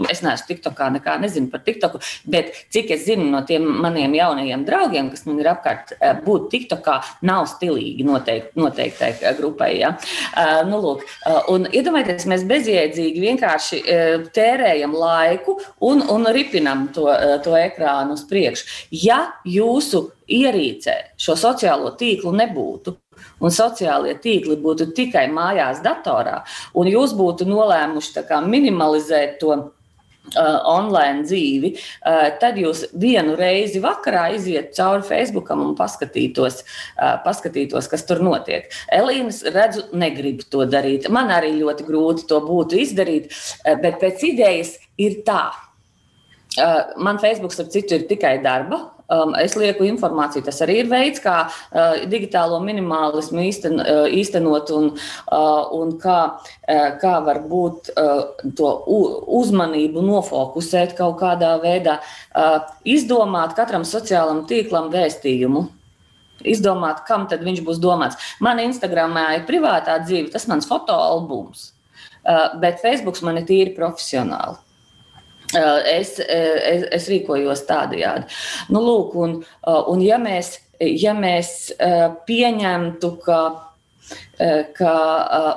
Es 0.00 0.22
neesmu 0.24 0.48
TikTokā, 0.48 0.88
nekā 0.94 1.18
nezinu 1.20 1.50
par 1.52 1.60
TikToku, 1.66 2.00
bet 2.32 2.52
cik 2.72 2.94
es 2.96 3.04
zinu 3.04 3.26
no 3.28 3.42
tiem 3.48 3.66
maniem 3.84 4.14
jaunajiem 4.16 4.64
draugiem, 4.64 5.10
kas 5.12 5.26
man 5.26 5.40
ir 5.42 5.50
apkārt, 5.52 5.92
eh, 5.98 6.14
būt 6.24 6.48
TikTokā 6.54 6.94
nav 7.28 7.44
stilīgi 7.50 8.06
noteikti, 8.08 8.56
noteiktai 8.60 9.10
eh, 9.20 9.34
grupai. 9.36 9.70
Ja? 9.82 9.92
Uh, 10.32 10.62
nu, 10.68 10.78
lūk, 10.82 11.04
uh, 11.26 11.42
un 11.52 11.66
iedomājieties, 11.68 12.26
mēs 12.30 12.46
bezjēdzīgi 12.48 13.22
vienkārši 13.22 13.82
uh, 13.82 14.24
tērējam 14.34 14.96
laiku 14.96 15.58
un, 15.84 16.02
un 16.12 16.26
ripinam 16.32 16.88
to, 16.94 17.06
uh, 17.10 17.36
to 17.44 17.54
ekrānu 17.58 18.16
uz 18.16 18.24
priekšu. 18.28 18.88
Ja 19.04 19.20
jūsu 19.48 20.06
ierīcē 20.32 20.96
šo 21.20 21.36
sociālo 21.38 21.92
tīklu 22.00 22.32
nebūtu, 22.38 22.96
un 23.42 23.54
sociālie 23.54 24.16
tīkli 24.22 24.56
būtu 24.62 24.90
tikai 24.96 25.26
mājās, 25.32 25.82
datorā, 25.84 26.40
un 26.78 26.90
jūs 26.90 27.14
būtu 27.18 27.46
nolēmuši 27.48 28.24
minimalizēt 28.48 29.38
to 29.42 29.56
online 30.38 31.24
dzīvi, 31.26 31.72
uh, 31.74 32.28
tad 32.40 32.58
jūs 32.60 32.84
vienu 32.98 33.34
reizi 33.38 33.82
vakarā 33.82 34.28
iziet 34.36 34.72
cauri 34.76 35.04
Facebookam 35.06 35.64
un 35.64 35.74
paskatītos, 35.78 36.62
uh, 36.62 37.16
paskatītos 37.24 37.90
kas 37.90 38.06
tur 38.08 38.22
notiek. 38.24 38.70
Elīnas 38.94 39.42
redzu, 39.54 39.88
negrib 39.92 40.44
to 40.52 40.66
darīt. 40.70 41.10
Man 41.12 41.32
arī 41.34 41.54
ļoti 41.58 41.86
grūti 41.88 42.26
to 42.30 42.40
būtu 42.44 42.80
izdarīt, 42.82 43.32
bet 43.82 44.00
pēc 44.00 44.24
idejas 44.30 44.76
ir 45.00 45.20
tā. 45.26 45.50
Man 47.00 47.16
Facebook, 47.16 47.54
starp 47.54 47.70
citu, 47.72 47.96
ir 47.96 48.04
tikai 48.10 48.34
darba 48.44 48.82
Um, 49.12 49.34
es 49.36 49.52
lieku 49.58 49.84
informāciju. 49.84 50.44
Tas 50.46 50.62
arī 50.64 50.78
ir 50.80 50.88
veids, 50.88 51.20
kā 51.20 51.44
uh, 51.44 51.98
digitālo 52.08 52.60
minimālismu 52.64 53.42
īsten, 53.44 53.76
uh, 53.82 54.06
īstenot 54.08 54.72
un, 54.72 54.88
uh, 54.94 55.74
un 55.76 55.92
kā, 56.00 56.18
uh, 56.38 56.86
kā 57.02 57.12
varbūt 57.26 57.92
uh, 57.92 58.22
to 58.56 58.70
uzmanību 59.42 60.06
nofokusēt 60.06 60.96
kaut 60.96 61.18
kādā 61.20 61.52
veidā, 61.60 61.98
uh, 62.00 62.62
izdomāt 62.88 63.52
katram 63.58 63.84
sociālam 63.88 64.46
tīklam 64.48 64.88
vēstījumu. 64.94 65.66
Izdomāt, 66.48 67.04
kam 67.06 67.28
tad 67.30 67.44
viņš 67.44 67.60
būs 67.66 67.82
domāts. 67.82 68.32
Man 68.42 68.62
Instagramā 68.64 69.28
ir 69.36 69.46
privātā 69.50 70.00
dzīve, 70.06 70.30
tas 70.32 70.48
mans 70.48 70.66
fotoalbums, 70.70 71.68
uh, 72.24 72.54
bet 72.62 72.80
Facebook 72.80 73.20
man 73.26 73.42
ir 73.42 73.50
tīri 73.50 73.76
profesionāli. 73.76 74.56
Eh, 75.54 75.98
es, 76.00 76.18
eh, 76.18 76.60
es, 76.72 76.84
es 76.96 77.08
rīkojos 77.12 77.66
tādajādi. 77.68 78.24
Nu, 78.72 78.80
lūk, 78.80 79.16
un, 79.20 79.34
eh, 79.42 79.80
un 79.92 80.00
ja 80.04 80.18
mēs, 80.22 80.54
ja 80.80 81.12
mēs 81.14 81.72
pieņemtu, 82.26 83.16
ka 83.26 83.42
ka 84.74 84.92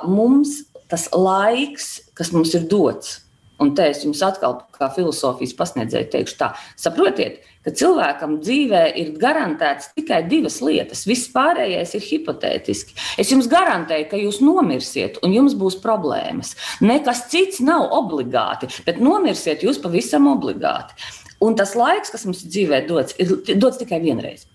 mums 0.06 0.60
tas 0.86 1.08
laiks, 1.10 1.86
kas 2.14 2.30
mums 2.30 2.52
ir 2.54 2.68
dots, 2.70 3.25
un 3.62 3.74
te 3.76 3.88
es 3.90 4.02
jums 4.04 4.22
atkal 4.24 4.58
kā 4.76 4.88
filozofijas 4.94 5.54
pasniedzēju 5.58 6.08
teikšu 6.12 6.38
tā, 6.40 6.48
saprotiet, 6.80 7.42
ka 7.66 7.72
cilvēkam 7.74 8.38
dzīvē 8.44 8.82
ir 9.00 9.12
garantēts 9.20 9.90
tikai 9.96 10.22
divas 10.30 10.60
lietas. 10.62 11.04
Viss 11.08 11.30
pārējais 11.34 11.96
ir 11.98 12.04
hipotētiski. 12.06 12.96
Es 13.18 13.32
jums 13.34 13.50
garantēju, 13.50 14.08
ka 14.10 14.20
jūs 14.20 14.40
nomirsiet 14.44 15.20
un 15.26 15.34
jums 15.34 15.56
būs 15.58 15.80
problēmas. 15.82 16.54
Nekas 16.84 17.26
cits 17.32 17.62
nav 17.64 17.88
obligāti, 17.96 18.70
bet 18.86 19.02
nomirsiet 19.02 19.66
jūs 19.66 19.82
pavisam 19.82 20.30
obligāti. 20.30 20.94
Un 21.42 21.56
tas 21.58 21.74
laiks, 21.76 22.12
kas 22.14 22.24
mums 22.28 22.46
dzīvē 22.46 22.86
dots, 22.88 23.18
ir 23.20 23.58
dots 23.58 23.82
tikai 23.82 24.00
vienreiz 24.04 24.46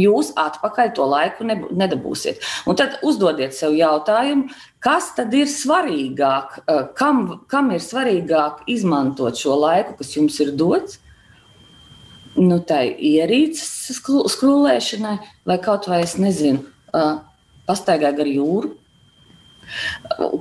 jūs 0.00 0.32
atpakaļ 0.38 0.92
to 0.96 1.06
laiku 1.10 1.46
nedabūsiet. 1.46 2.42
Un 2.68 2.78
tad 2.78 3.00
uzdodiet 3.06 3.56
sev 3.56 3.74
jautājumu, 3.76 4.50
kas 4.84 5.10
tad 5.16 5.34
ir 5.34 5.50
svarīgāk, 5.50 6.60
kam, 6.98 7.26
kam 7.50 7.72
ir 7.74 7.82
svarīgāk 7.82 8.64
izmantot 8.70 9.38
šo 9.40 9.58
laiku, 9.64 9.96
kas 9.98 10.14
jums 10.16 10.38
ir 10.44 10.54
dots, 10.56 11.00
nu, 12.36 12.60
tai 12.60 12.90
ierīces 12.94 13.96
skrūlēšanai, 13.96 15.16
vai 15.48 15.60
kaut 15.62 15.88
vai 15.90 16.02
es 16.04 16.16
nezinu, 16.20 16.64
pastaigā 17.66 18.12
gar 18.16 18.28
jūru. 18.30 18.74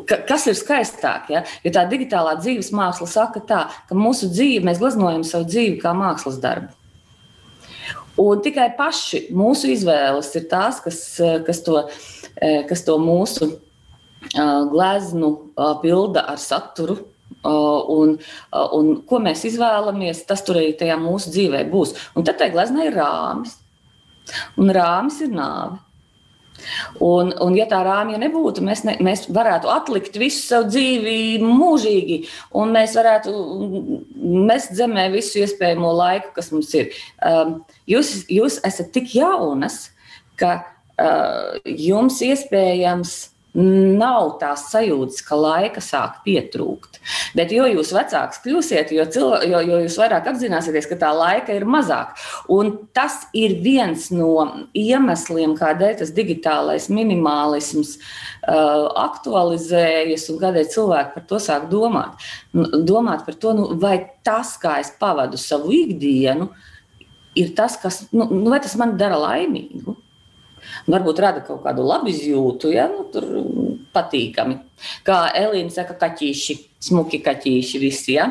Kas 0.05 0.45
ir 0.45 0.57
skaistāk? 0.57 1.31
Ja? 1.33 1.41
Jo 1.65 1.73
tā 1.73 1.85
digitālā 1.89 2.35
dzīves 2.37 2.69
māksla 2.75 3.07
saka, 3.09 3.41
tā, 3.41 3.61
ka 3.89 3.97
mūsu 3.97 4.29
dzīve, 4.29 4.65
mēs 4.67 4.81
gleznojam 4.81 5.25
savu 5.25 5.47
dzīvi 5.49 5.79
kā 5.81 5.95
mākslas 5.97 6.37
darbu. 6.43 6.69
Un 8.21 8.41
tikai 8.43 8.69
paši 8.77 9.25
mūsu 9.35 9.71
izvēles 9.73 10.29
ir 10.39 10.45
tās, 10.51 10.79
kas, 10.83 11.01
kas, 11.47 11.59
to, 11.65 11.81
kas 12.69 12.85
to 12.87 12.95
mūsu 13.01 13.49
gleznu 14.71 15.31
pilda 15.83 16.23
ar 16.31 16.39
saturu, 16.41 17.01
Un, 17.45 18.15
un 18.73 18.87
ko 19.05 19.19
mēs 19.21 19.43
izvēlamies, 19.45 20.23
tas 20.25 20.41
tur 20.45 20.57
arī 20.57 20.73
tajā 20.77 20.95
mūsu 20.97 21.29
dzīvē 21.33 21.61
būs. 21.69 21.93
Un 22.17 22.25
tad 22.25 22.39
tai 22.41 22.49
gleznai 22.53 22.87
ir 22.89 22.97
rāmis. 22.97 23.57
Un 24.57 24.71
rāmis 24.73 25.19
ir 25.21 25.33
nāve. 25.33 25.77
Un, 27.03 27.31
un, 27.43 27.55
ja 27.57 27.67
tā 27.69 27.81
rāmja 27.85 28.19
nebūtu, 28.21 28.63
mēs, 28.65 28.83
ne, 28.87 28.95
mēs 29.03 29.25
varētu 29.33 29.69
atlikt 29.71 30.17
visu 30.19 30.41
savu 30.45 30.69
dzīvi 30.71 31.17
mūžīgi, 31.43 32.21
un 32.57 32.73
mēs 32.75 32.95
varētu 32.97 33.33
mest 34.47 34.75
zemē 34.77 35.09
visu 35.13 35.43
iespējamo 35.43 35.91
laiku, 35.99 36.33
kas 36.37 36.51
mums 36.55 36.71
ir. 36.77 36.95
Um, 37.25 37.59
jūs, 37.89 38.17
jūs 38.31 38.61
esat 38.67 38.93
tik 38.95 39.13
jaunas, 39.17 39.89
ka 40.39 40.57
uh, 40.61 41.59
jums 41.65 42.21
iespējams 42.25 43.15
nav 43.55 44.35
tās 44.41 44.67
sajūtas, 44.71 45.21
ka 45.25 45.37
laika 45.39 45.81
sāk 45.83 46.19
pietrūkt. 46.25 46.99
Bet 47.37 47.53
jo 47.55 47.67
jūs 47.69 47.93
vecāks 47.95 48.41
kļūsiet, 48.43 48.91
jo, 48.95 49.05
cilv, 49.11 49.37
jo, 49.47 49.61
jo 49.63 49.79
jūs 49.85 49.97
vairāk 50.01 50.27
apzināsieties, 50.31 50.89
ka 50.91 50.99
tā 50.99 51.11
laika 51.15 51.55
ir 51.55 51.67
mazāk. 51.69 52.15
Un 52.51 52.73
tas 52.95 53.23
ir 53.37 53.57
viens 53.63 54.09
no 54.11 54.33
iemesliem, 54.75 55.55
kādēļ 55.59 55.97
tas 56.01 56.13
digitālais 56.15 56.89
minimālisms 56.91 57.95
uh, 57.95 58.91
aktualizējas 59.05 60.29
un 60.33 60.41
kādēļ 60.43 60.71
cilvēki 60.75 61.15
par 61.15 61.27
to 61.31 61.41
sāk 61.43 61.69
domāt. 61.71 62.29
Domāt 62.53 63.25
par 63.27 63.39
to, 63.39 63.55
nu, 63.57 63.69
vai 63.79 63.97
tas, 64.25 64.57
kā 64.61 64.79
es 64.83 64.91
pavadu 64.99 65.39
savu 65.39 65.71
ikdienu, 65.75 66.51
ir 67.39 67.55
tas, 67.55 67.79
kas, 67.79 68.05
nu, 68.15 68.27
nu 68.31 68.55
tas 68.59 68.75
man 68.79 68.97
dara 68.99 69.19
laimīgu 69.19 69.95
varbūt 70.91 71.21
rada 71.23 71.43
kaut 71.45 71.63
kādu 71.65 71.85
labu 71.85 72.11
izjūtu, 72.11 72.71
ja 72.75 72.87
nu, 72.91 73.05
tur 73.13 73.27
patīkami. 73.95 74.59
Kā 75.07 75.19
Elīna 75.39 75.71
saka, 75.73 75.95
kaķīši, 75.99 76.57
smuki 76.89 77.21
kaķīši 77.25 77.81
visi. 77.81 78.15
Ja? 78.17 78.29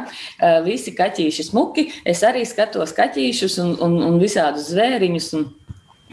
Visi 0.66 0.94
kaķīši 0.96 1.48
smuki. 1.48 1.88
Es 2.06 2.22
arī 2.26 2.44
skatos 2.48 2.92
kaķīšus 2.96 3.60
un, 3.64 3.76
un, 3.84 4.00
un 4.10 4.18
visādus 4.22 4.70
zvēriņus. 4.74 5.30
Un, 5.40 5.52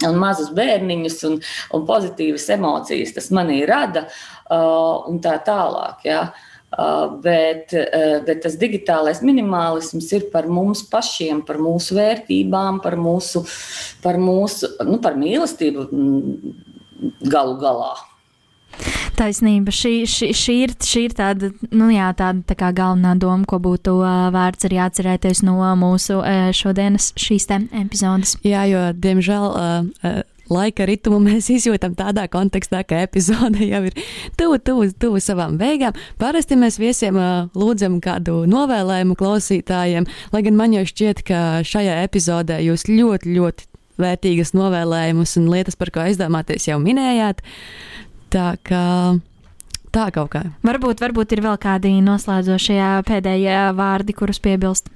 un 0.07 0.15
mazus 0.17 0.47
bērniņus, 0.57 1.17
un, 1.27 1.35
un 1.77 1.83
pozitīvas 1.85 2.47
emocijas 2.55 3.11
tas 3.13 3.27
manī 3.37 3.59
rada, 3.69 4.07
uh, 4.49 5.03
un 5.11 5.19
tā 5.21 5.35
tālāk. 5.45 6.07
Ja. 6.07 6.23
Uh, 6.31 6.50
bet, 7.23 7.73
uh, 7.75 8.19
bet 8.27 8.43
tas 8.45 8.55
digitālais 8.59 9.19
minimālisms 9.25 10.07
ir 10.15 10.29
par 10.31 10.47
mums 10.47 10.85
pašiem, 10.91 11.41
par 11.47 11.59
mūsu 11.59 11.97
vērtībām, 11.97 12.79
par 12.83 12.95
mūsu, 12.99 13.43
par 14.03 14.19
mūsu 14.21 14.71
nu, 14.87 15.01
par 15.03 15.19
mīlestību 15.19 15.89
mm, 15.91 16.55
galu 17.27 17.59
galā. 17.61 17.93
Taisnība. 19.19 19.73
Šī, 19.75 19.91
šī, 20.09 20.31
šī, 20.33 20.53
ir, 20.65 20.73
šī 20.87 21.01
ir 21.09 21.13
tāda, 21.17 21.49
nu 21.75 21.89
jā, 21.91 22.07
tāda 22.17 22.41
tā 22.47 22.55
kā 22.57 22.71
galvenā 22.73 23.13
doma, 23.19 23.45
ko 23.49 23.59
būtu 23.61 23.97
uh, 23.99 24.29
vērts 24.33 24.69
arī 24.69 24.79
atcerēties 24.81 25.43
no 25.45 25.59
mūsu 25.77 26.21
uh, 26.21 26.49
šodienas 26.55 27.11
šīs 27.19 27.49
epizodes. 27.51 28.37
Jā, 28.47 28.63
jo, 28.71 28.85
diemžēl, 28.95 29.45
uh, 29.51 30.21
laika 30.51 30.85
ritmu 30.89 31.19
mēs 31.23 31.49
izjūtam 31.53 31.95
tādā 31.97 32.27
kontekstā, 32.31 32.83
ka 32.87 33.01
epizode 33.05 33.63
jau 33.71 33.81
ir 33.87 33.97
tuvu, 34.39 34.59
tuvu, 34.59 34.89
tuvu 34.99 35.23
savām 35.23 35.57
beigām. 35.61 35.97
Parasti 36.21 36.57
mēs 36.59 36.79
viesiem 36.81 37.17
lūdzam 37.57 37.99
kādu 38.03 38.43
novēlējumu 38.51 39.17
klausītājiem, 39.19 40.07
lai 40.33 40.45
gan 40.45 40.59
man 40.59 40.77
jau 40.77 40.85
šķiet, 40.87 41.25
ka 41.27 41.41
šajā 41.67 42.01
epizodē 42.05 42.61
jūs 42.65 42.87
ļoti, 42.91 43.35
ļoti 43.37 43.69
vērtīgas 44.01 44.55
novēlējumus 44.57 45.35
un 45.41 45.51
lietas, 45.51 45.77
par 45.79 45.91
ko 45.93 46.05
aizdomāties, 46.05 46.69
jau 46.69 46.79
minējāt. 46.81 47.43
Tā 48.31 48.53
kā 48.65 48.85
tā 49.91 50.07
kaut 50.15 50.31
kā. 50.33 50.45
Varbūt, 50.65 51.03
varbūt 51.03 51.35
ir 51.35 51.43
vēl 51.45 51.59
kādi 51.61 51.93
noslēdzošie 52.05 52.81
pēdējie 53.07 53.59
vārdi, 53.77 54.15
kurus 54.17 54.41
piebilst. 54.43 54.89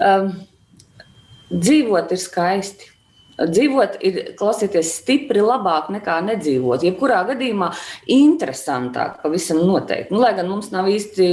Um, 0.00 0.30
dzīvot 1.52 2.14
ir 2.14 2.20
skaisti. 2.22 2.93
Dzīvot 3.34 3.96
ir, 4.06 4.18
klausieties, 4.38 4.92
stipri 5.00 5.42
labāk 5.42 5.88
nekā 5.94 6.20
nedzīvot. 6.28 6.84
Jebkurā 6.86 7.24
gadījumā 7.32 7.72
interesantāk, 8.14 9.18
pavisam 9.24 9.64
noteikti. 9.66 10.14
Nu, 10.14 10.22
lai 10.22 10.34
gan 10.38 10.50
mums 10.50 10.70
nav 10.74 10.88
īsti 10.90 11.26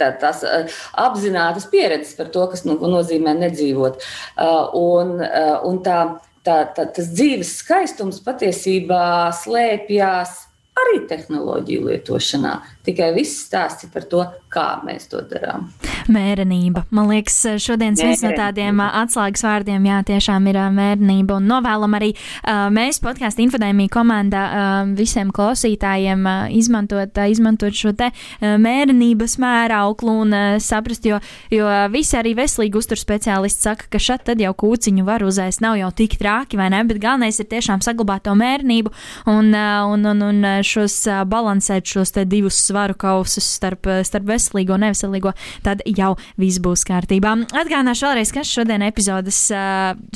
tā, 0.00 0.10
tās 0.20 0.42
eh, 0.48 0.72
apzinātas 1.04 1.68
pieredzes 1.70 2.16
par 2.18 2.32
to, 2.34 2.46
kas 2.50 2.64
nu, 2.66 2.76
nozīmē 2.78 3.36
nedzīvot. 3.44 4.02
Eh, 4.02 4.78
un, 4.80 5.14
eh, 5.22 5.52
un 5.68 5.78
tā, 5.86 6.00
tā, 6.46 6.60
tā, 6.74 6.88
tas 6.96 7.12
dzīves 7.14 7.54
skaistums 7.62 8.18
patiesībā 8.24 9.04
slēpjas 9.44 10.40
arī 10.84 11.04
tehnoloģiju 11.10 11.90
lietošanā. 11.92 12.58
Tikai 12.84 13.14
viss 13.16 13.46
stāsti 13.46 13.88
par 13.88 14.04
to, 14.10 14.20
kā 14.52 14.66
mēs 14.84 15.06
to 15.08 15.22
darām. 15.24 15.70
Mērenība. 16.12 16.82
Man 16.92 17.08
liekas, 17.08 17.38
šodienas 17.64 18.02
viens 18.04 18.20
no 18.20 18.34
tādiem 18.36 18.80
atslēgas 18.84 19.44
vārdiem, 19.46 19.86
jā, 19.88 20.02
tiešām 20.10 20.50
ir 20.50 20.58
mērenība. 20.74 21.38
Un 21.40 21.48
novēlam 21.48 21.96
arī 21.96 22.10
uh, 22.12 22.66
mēs 22.74 23.00
podkāstu 23.00 23.40
infodēmiju 23.46 23.88
komandā 23.94 24.42
uh, 24.44 24.92
visiem 24.98 25.30
klausītājiem 25.34 26.28
uh, 26.28 26.42
izmantot, 26.52 27.16
uh, 27.16 27.30
izmantot 27.32 27.72
šo 27.78 27.94
te 27.96 28.10
uh, 28.10 28.54
mērenības 28.60 29.38
mērauklu 29.40 30.18
un 30.26 30.36
uh, 30.36 30.58
saprast, 30.60 31.08
jo, 31.08 31.22
jo 31.54 31.70
visi 31.94 32.18
arī 32.20 32.34
veselīgi 32.36 32.78
uztur 32.82 33.00
speciālisti 33.00 33.64
saka, 33.64 33.88
ka 33.88 34.02
šat 34.02 34.26
tad 34.28 34.44
jau 34.44 34.52
kūciņu 34.60 35.06
var 35.08 35.24
uzēst, 35.24 35.64
nav 35.64 35.78
jau 35.80 35.88
tik 35.96 36.18
trāki, 36.20 36.60
vai 36.60 36.68
ne? 36.74 36.84
Bet 36.84 37.00
galvenais 37.00 37.40
ir 37.40 37.48
tiešām 37.48 37.80
saglabāt 37.84 38.26
to 38.28 38.36
mērenību 38.36 38.92
un, 39.32 39.50
uh, 39.56 39.88
un, 39.88 40.04
un, 40.12 40.22
un 40.28 40.52
šos 40.60 41.00
uh, 41.08 41.24
balansēt 41.24 41.88
šos 41.96 42.12
te 42.12 42.28
divus 42.28 42.60
svaru 42.74 42.94
kausus 42.98 43.46
starp, 43.56 43.86
starp 44.04 44.26
veselīgo 44.28 44.74
un 44.74 44.84
neveselīgo, 44.88 45.32
tad 45.64 45.82
jau 45.86 46.14
viss 46.40 46.60
būs 46.62 46.84
kārtībā. 46.88 47.34
Atgādināšu 47.54 48.08
vēlreiz, 48.08 48.32
kas 48.34 48.50
šodien 48.50 48.82
epizodes, 48.82 49.38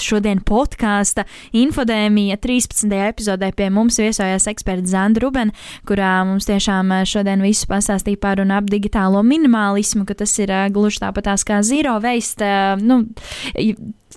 šodien 0.02 0.42
podkāsta 0.46 1.24
infodēmija 1.56 2.38
13. 2.42 2.90
epizodē 3.12 3.52
pie 3.56 3.70
mums 3.70 4.00
viesojās 4.00 4.48
eksperts 4.50 4.90
Zanda 4.92 5.22
Ruben, 5.22 5.52
kurā 5.88 6.24
mums 6.28 6.48
tiešām 6.48 6.92
šodien 7.08 7.44
visu 7.44 7.68
pastāstīja 7.70 8.20
par 8.20 8.42
un 8.42 8.52
ap 8.54 8.68
digitālo 8.70 9.22
minimālismu, 9.26 10.06
ka 10.08 10.18
tas 10.18 10.34
ir 10.42 10.52
gluži 10.74 11.04
tāpatās 11.04 11.46
kā 11.46 11.62
zero 11.66 11.98
waste. 12.02 12.50
Nu, 12.82 13.04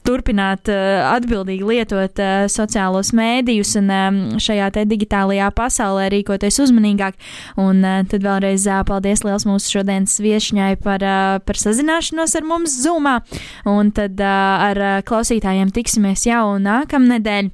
turpināt 0.06 0.70
uh, 0.72 1.04
atbildīgi 1.12 1.68
lietot 1.68 2.22
uh, 2.22 2.46
sociālos 2.52 3.12
mēdījus 3.18 3.76
un 3.82 3.92
um, 3.94 4.20
šajā 4.42 4.72
te 4.76 4.86
digitālajā 4.90 5.52
pasaulē 5.58 6.08
rīkoties 6.14 6.62
uzmanīgāk. 6.66 7.18
Un 7.62 7.84
uh, 7.86 8.02
tad 8.10 8.26
vēlreiz 8.26 8.68
paldies 8.88 9.26
liels 9.28 9.46
mūsu 9.48 9.78
šodienas 9.78 10.18
viešņai 10.24 10.74
par, 10.84 11.06
par 11.46 11.60
sazināšanos 11.60 12.36
ar 12.38 12.48
mums 12.48 12.76
Zoomā. 12.82 13.20
Un 13.70 13.92
tad 13.96 14.22
ar 14.22 14.80
klausītājiem 15.08 15.74
tiksimies 15.76 16.26
jau 16.30 16.56
nākamnedēļ. 16.62 17.52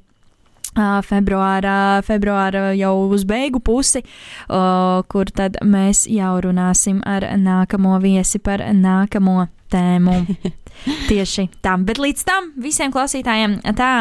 Februāra, 1.08 2.04
februāra 2.06 2.68
jau 2.78 2.92
uz 3.10 3.24
beigu 3.26 3.58
pusi, 3.66 4.04
kur 4.46 5.32
tad 5.34 5.58
mēs 5.66 6.04
jau 6.12 6.36
runāsim 6.46 7.00
ar 7.02 7.26
nākamo 7.42 7.98
viesi 8.04 8.38
par 8.38 8.62
nākamo 8.78 9.48
tēmu. 9.74 10.20
Tieši 11.08 11.50
tam, 11.62 11.86
bet 11.88 12.02
līdz 12.02 12.28
tam 12.28 12.52
visiem 12.62 12.94
klausītājiem 12.94 13.62
tā. 13.78 13.94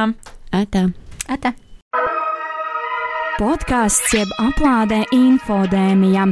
Atā. 0.55 0.89
Atā. 1.29 1.57
podkāsts 3.37 4.15
jeb 4.17 4.31
aplādē 4.41 5.03
infodēmija. 5.13 6.25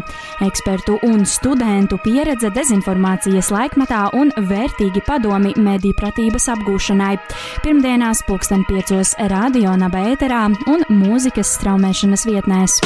Ekspertu 0.46 0.96
un 1.04 1.26
studentu 1.28 1.98
pieredze 2.04 2.48
dezinformācijas 2.54 3.50
laikmetā 3.52 4.06
un 4.16 4.32
vērtīgi 4.48 5.04
padomi 5.04 5.52
mediju 5.60 5.98
pratības 6.00 6.48
apgūšanai. 6.56 7.14
Pirmdienās 7.66 8.24
pulksten 8.28 8.64
piecos 8.70 9.14
radio 9.34 9.76
naba 9.76 10.06
ēterā 10.14 10.46
un 10.72 10.88
mūzikas 11.04 11.56
straumēšanas 11.58 12.28
vietnēs. 12.30 12.80